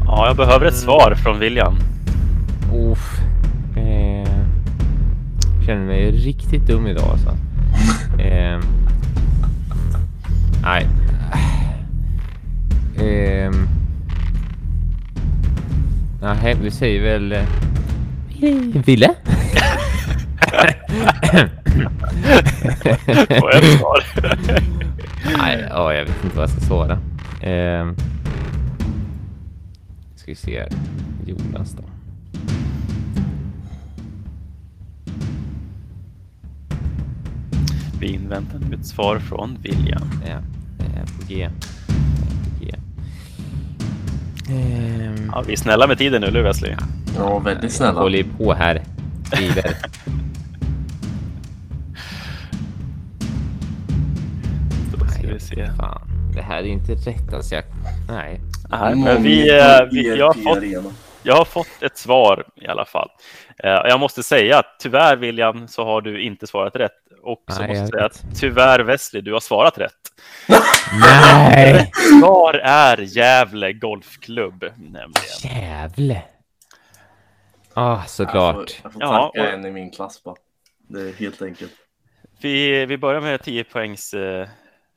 [0.06, 1.76] Ja, jag behöver ett svar från William.
[2.74, 3.20] uff.
[3.76, 4.30] Eh,
[5.66, 7.28] känner mig riktigt dum idag alltså.
[8.22, 8.58] Eh,
[10.62, 10.86] nej.
[12.96, 13.50] Eh,
[16.22, 17.32] nej, vi säger väl...
[17.32, 17.42] eh,
[18.86, 19.14] Ville?
[23.40, 24.04] Får jag ett svar?
[25.38, 26.92] Nej, ja, jag vet inte vad jag ska svara.
[27.40, 27.92] Eh,
[30.16, 30.68] ska vi se här.
[31.26, 31.82] Jonas då.
[38.00, 40.10] Vi inväntar nu ett svar från William.
[40.28, 40.36] Ja,
[40.78, 41.48] det är på G.
[41.86, 41.92] Det
[42.32, 42.74] är på G.
[44.54, 46.74] Ehm, Ja, vi är snälla med tiden nu, Wesley?
[47.16, 48.00] Ja, väldigt jag snälla.
[48.00, 48.82] håller på här.
[49.24, 49.64] Skriver.
[55.34, 55.66] vi se.
[55.76, 57.54] Fan, det här är inte rätt alltså.
[57.54, 57.64] Jag,
[58.08, 58.40] nej.
[58.70, 62.84] Nej, men vi, eh, vi, jag, har fått, jag har fått ett svar i alla
[62.84, 63.08] fall.
[63.64, 66.92] Eh, Jag måste säga att tyvärr William så har du inte svarat rätt.
[67.22, 69.92] Och så Nej, måste jag säga att tyvärr Wesley, du har svarat rätt.
[71.00, 71.90] Nej!
[72.20, 75.12] Svar är Gävle Golfklubb nämligen.
[75.42, 76.22] Gävle.
[77.74, 78.80] Ah, Jag får, såklart.
[78.82, 80.34] jag får Ja, tacka och- en i min klass bara.
[80.88, 81.72] Det är helt enkelt.
[82.42, 84.48] Vi, vi börjar med 10 poängs eh,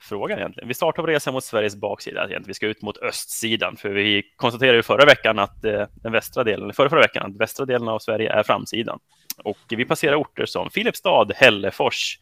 [0.04, 0.68] frågan egentligen.
[0.68, 2.22] Vi startar vår resa mot Sveriges baksida.
[2.22, 2.48] Alltså egentligen.
[2.48, 6.44] Vi ska ut mot östsidan, för vi konstaterade ju förra veckan att eh, den västra
[6.44, 9.00] delen, förra, förra veckan, att västra delen av Sverige är framsidan.
[9.44, 12.20] Och vi passerar orter som Filipstad, Hällefors,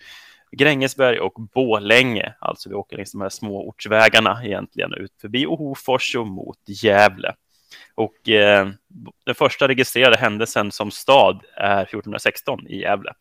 [0.52, 2.34] Grängesberg och Bålänge.
[2.40, 7.34] Alltså vi åker längs de här små ortsvägarna egentligen ut förbi Hofors och mot Gävle.
[7.96, 8.70] Och eh,
[9.26, 13.14] den första registrerade händelsen som stad är 1416 i Gävle.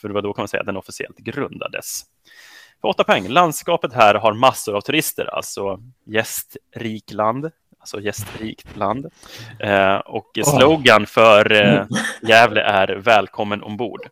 [0.00, 2.02] För det var då kan man säga att den officiellt grundades.
[2.80, 3.28] För åtta poäng.
[3.28, 7.50] Landskapet här har massor av turister, alltså gästrikt land.
[7.80, 9.06] Alltså gästrikt land.
[9.60, 11.86] Eh, och slogan för eh,
[12.22, 14.08] Gävle är välkommen ombord.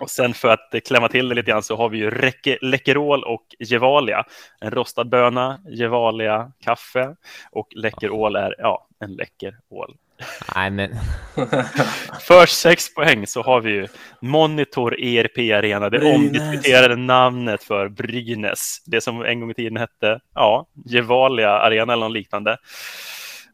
[0.00, 3.24] Och sen för att klämma till det lite grann så har vi ju räcke, Läckerol
[3.24, 4.24] och Gevalia.
[4.60, 7.16] En rostad böna, Gevalia kaffe
[7.50, 9.96] och Läckerol är ja, en läcker ål.
[10.54, 10.90] Nej, men
[12.20, 13.88] För sex poäng så har vi ju
[14.20, 16.16] Monitor ERP Arena, det Brynäs.
[16.16, 18.82] omdiskuterade namnet för Brynäs.
[18.86, 22.56] Det som en gång i tiden hette, ja, Gevalia Arena eller något liknande.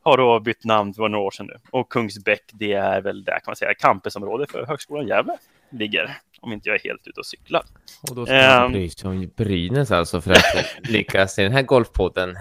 [0.03, 1.55] Har då bytt namn för några år sedan nu.
[1.71, 5.37] Och Kungsbäck, det är väl där kan man säga campusområde för Högskolan Gävle
[5.73, 6.17] ligger.
[6.41, 7.63] Om inte jag är helt ute och cyklar.
[8.09, 8.73] Och då ska man Ehm.
[8.73, 10.45] bry sig om Brynäs alltså för att
[10.89, 12.35] lyckas i den här golfpodden.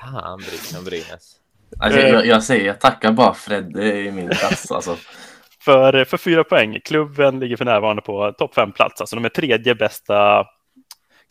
[0.00, 1.36] Fan bry sig om Brynäs.
[1.78, 2.08] Alltså, Eh.
[2.08, 4.70] jag, jag säger, jag tackar bara Fredde i min klass.
[4.72, 4.96] Alltså.
[5.64, 6.80] För, för fyra poäng.
[6.84, 9.00] Klubben ligger för närvarande på topp fem plats.
[9.00, 10.46] Alltså de är tredje bästa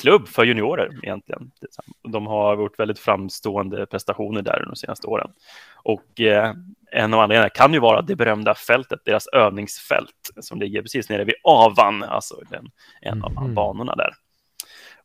[0.02, 1.52] klubb för juniorer egentligen.
[2.12, 5.30] De har gjort väldigt framstående prestationer där de senaste åren.
[5.84, 6.54] Och eh,
[6.92, 11.24] en av anledningarna kan ju vara det berömda fältet, deras övningsfält som ligger precis nere
[11.24, 12.66] vid Avan, alltså den,
[13.02, 13.54] en av Mhm.
[13.54, 14.14] banorna där.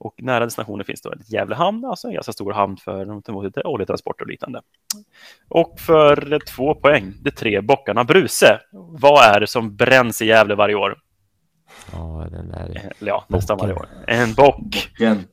[0.01, 3.23] Och nära destinationen finns då ett Gävle hamn, alltså en ganska stor hamn för de
[3.23, 4.63] tar emot lite oljetransport och liknande.
[5.49, 8.61] Och för två poäng, de tre bockarna Bruse.
[8.73, 10.99] Vad är det som bränns i Gävle varje år?
[11.93, 12.77] Ja, den där.
[12.77, 13.75] Eh, Eller ja, nästan Bocken.
[13.75, 13.89] varje år.
[14.07, 14.91] En bock.
[14.99, 15.25] Igen.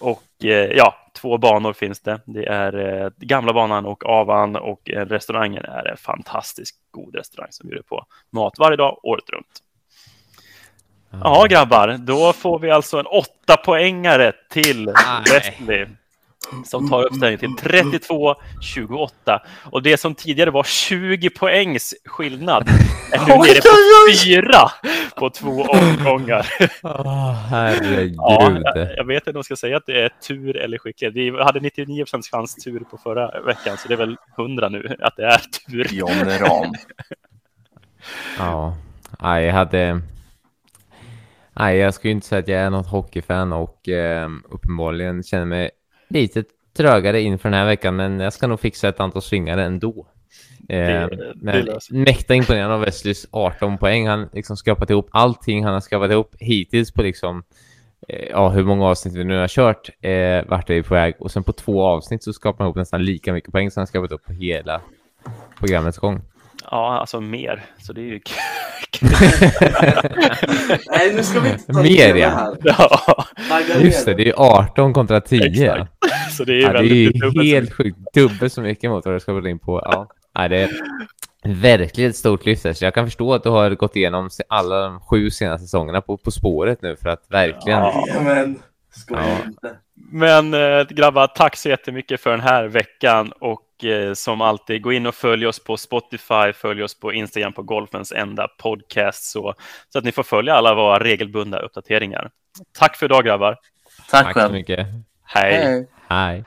[0.00, 2.20] Och eh, ja, två banor finns det.
[2.24, 7.48] Det är eh, gamla banan och Avan och eh, restaurangen är en fantastiskt god restaurang
[7.50, 9.62] som bjuder på mat varje dag, året runt.
[11.20, 14.90] Ja, grabbar, då får vi alltså en åtta poängare till.
[15.32, 15.86] Wesley.
[16.64, 19.08] som tar uppställningen till 32-28.
[19.70, 22.68] Och det som tidigare var 20 poängs skillnad
[23.12, 23.76] är nu nere på
[24.24, 24.70] fyra
[25.16, 26.46] på två omgångar.
[26.82, 28.14] Åh, herregud.
[28.16, 31.14] Ja, jag, jag vet inte om jag ska säga att det är tur eller skicklighet.
[31.14, 35.16] Vi hade 99% chans tur på förra veckan, så det är väl 100 nu att
[35.16, 35.86] det är tur.
[35.90, 36.74] John Ram.
[38.38, 38.76] Ja,
[39.40, 40.00] jag hade...
[41.54, 45.70] Nej, jag skulle inte säga att jag är något hockeyfan och eh, uppenbarligen känner mig
[46.08, 46.44] lite
[46.76, 50.06] trögare inför den här veckan, men jag ska nog fixa ett antal svingare ändå.
[50.68, 50.76] Eh,
[51.08, 54.08] Det- det mäkta imponerande av Wesleys 18 poäng.
[54.08, 57.42] Han liksom skrapat ihop allting han har skrapat ihop hittills på liksom
[58.08, 61.14] eh, ja, hur många avsnitt vi nu har kört eh, vart är vi på väg
[61.18, 63.86] och sen på två avsnitt så skapar han ihop nästan lika mycket poäng som han
[63.86, 64.80] skrapat upp på hela
[65.58, 66.20] programmets gång.
[66.72, 67.64] Ja, alltså mer.
[67.78, 68.20] Så det är ju
[70.90, 72.28] Nej, nu ska vi inte ta Mer, det ja.
[72.28, 72.56] här.
[72.62, 75.46] Ja, Tagga Just det, det är ju 18 kontra 10.
[75.46, 75.92] Exakt.
[76.36, 77.98] så det är ju Ja, det är väldigt ju dubbelt så helt sjukt.
[78.14, 79.80] Dubbelt så mycket mot vad du ska in på.
[79.84, 80.70] Ja, Nej, det är
[81.44, 82.76] verkligen ett stort lyft.
[82.78, 86.16] Så jag kan förstå att du har gått igenom alla de sju senaste säsongerna på
[86.16, 87.78] På spåret nu för att verkligen...
[87.78, 88.04] Ja.
[88.08, 88.58] Jajamän.
[88.90, 89.46] Skoja Ja.
[89.46, 89.76] inte.
[89.94, 93.71] Men eh, grabbar, tack så jättemycket för den här veckan och eh,
[94.14, 98.12] som alltid, gå in och följ oss på Spotify, följ oss på Instagram på Golfens
[98.12, 99.54] enda podcast så,
[99.88, 102.30] så att ni får följa alla våra regelbundna uppdateringar.
[102.78, 103.56] Tack för idag grabbar.
[104.10, 104.86] Tack Tack så mycket.
[105.24, 105.54] Hej!
[105.54, 105.88] Hej.
[106.08, 106.44] Hej.